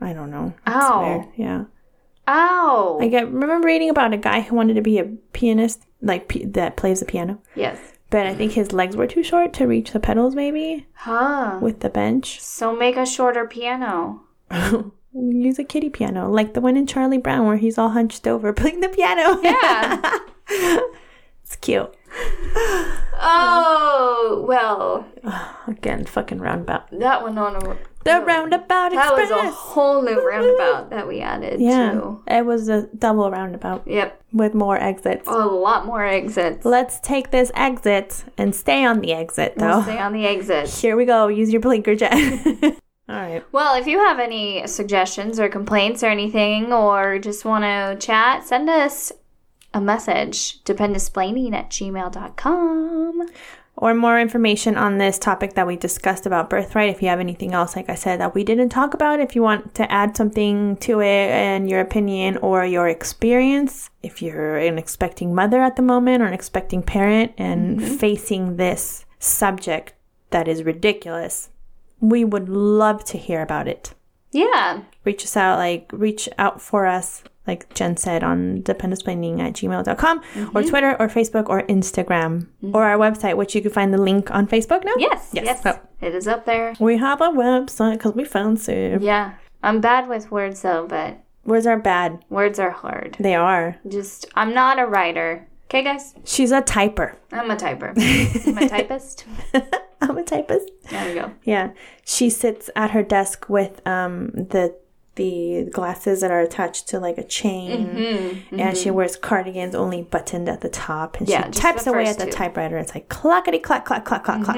[0.00, 1.28] i don't know it's Ow.
[2.32, 2.98] Oh.
[3.02, 3.20] yeah Ow.
[3.20, 6.76] i remember reading about a guy who wanted to be a pianist like p- that
[6.76, 7.78] plays the piano yes.
[8.10, 11.58] but i think his legs were too short to reach the pedals maybe Huh.
[11.60, 14.22] with the bench So make a shorter piano.
[15.12, 18.52] use a kiddie piano like the one in charlie brown where he's all hunched over
[18.60, 20.00] playing the piano Yeah.
[21.42, 21.92] it's cute
[23.22, 25.06] oh, well,
[25.66, 27.76] again fucking roundabout that one on a.
[28.04, 32.20] the roundabout That was a whole new roundabout that we added Yeah, to.
[32.26, 34.20] it was a double roundabout Yep.
[34.32, 35.28] with more exits.
[35.28, 36.64] A lot more exits.
[36.64, 39.66] Let's take this exit and stay on the exit, though.
[39.76, 40.68] We'll stay on the exit.
[40.70, 41.28] Here we go.
[41.28, 42.14] Use your blinker jet.
[43.08, 43.44] All right.
[43.52, 48.46] Well, if you have any suggestions or complaints or anything, or just want to chat,
[48.46, 49.10] send us
[49.74, 50.62] a message.
[50.64, 53.28] Dependisplaining at gmail.com.
[53.80, 56.90] Or more information on this topic that we discussed about birthright.
[56.90, 59.42] If you have anything else, like I said, that we didn't talk about, if you
[59.42, 64.76] want to add something to it and your opinion or your experience, if you're an
[64.76, 67.96] expecting mother at the moment or an expecting parent and mm-hmm.
[67.96, 69.94] facing this subject
[70.28, 71.48] that is ridiculous,
[72.00, 73.94] we would love to hear about it.
[74.32, 74.82] Yeah.
[75.04, 80.20] reach us out, like reach out for us, like Jen said, on dependisplaining at gmail.com
[80.54, 84.30] or Twitter or Facebook or Instagram or our website, which you can find the link
[84.30, 84.92] on Facebook now.
[84.98, 85.30] Yes.
[85.32, 85.44] Yes.
[85.44, 85.62] Yes.
[85.64, 85.80] Oh.
[86.06, 86.74] It is up there.
[86.80, 88.96] We have a website because we fancy.
[89.00, 89.34] Yeah.
[89.62, 92.24] I'm bad with words though, but Words are bad.
[92.28, 93.16] words are hard.
[93.18, 93.76] They are.
[93.88, 95.46] Just, I'm not a writer.
[95.66, 96.14] Okay, guys?
[96.24, 97.14] She's a typer.
[97.32, 97.92] I'm a typer.
[98.46, 99.24] I'm a typist.
[100.00, 100.70] I'm a typist.
[100.90, 101.32] There we go.
[101.44, 101.70] Yeah.
[102.04, 104.74] She sits at her desk with um the
[105.16, 108.44] the glasses that are attached to like a chain.
[108.52, 111.16] And she wears cardigans only buttoned at the top.
[111.18, 112.30] And Mm-hmm, Yeah, she types away at the two.
[112.32, 112.78] typewriter.
[112.78, 114.56] It's like clackety clack clack clack clack clack.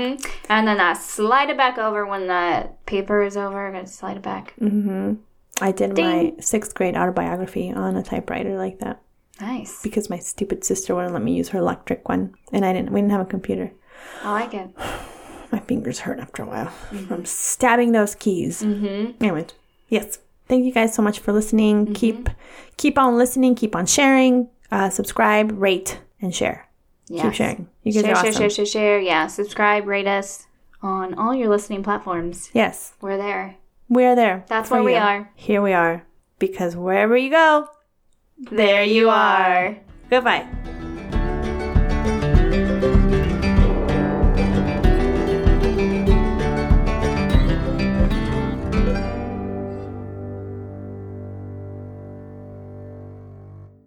[0.49, 3.67] And then I slide it back over when the paper is over.
[3.67, 4.55] I'm to slide it back.
[4.61, 5.15] Mm-hmm.
[5.61, 6.05] I did Ding.
[6.07, 9.01] my sixth grade autobiography on a typewriter like that
[9.41, 9.83] Nice.
[9.83, 12.91] because my stupid sister wouldn't let me use her electric one, and I didn't.
[12.91, 13.71] We didn't have a computer.
[14.23, 14.71] I like it.
[15.53, 16.69] My fingers hurt after a while
[17.07, 18.63] from stabbing those keys.
[18.63, 19.23] Mm-hmm.
[19.23, 19.47] Anyway,
[19.91, 20.19] yes.
[20.53, 21.95] Thank you guys so much for listening.
[21.95, 22.29] Keep
[22.77, 23.55] keep on listening.
[23.55, 24.51] Keep on sharing.
[24.71, 26.69] Uh, subscribe, rate, and share.
[27.09, 27.23] Yes.
[27.25, 27.69] Keep sharing.
[27.85, 28.41] You guys Share, are share, awesome.
[28.43, 29.01] share, share, share.
[29.01, 29.29] Yeah.
[29.29, 30.47] Subscribe, rate us
[30.83, 32.51] on all your listening platforms.
[32.53, 33.57] Yes, We're there.
[33.89, 34.45] we are there.
[34.47, 34.99] That's where we you.
[34.99, 35.31] are.
[35.37, 36.05] Here we are.
[36.39, 37.69] Because wherever you go,
[38.51, 39.79] There you are.
[40.11, 40.47] goodbye.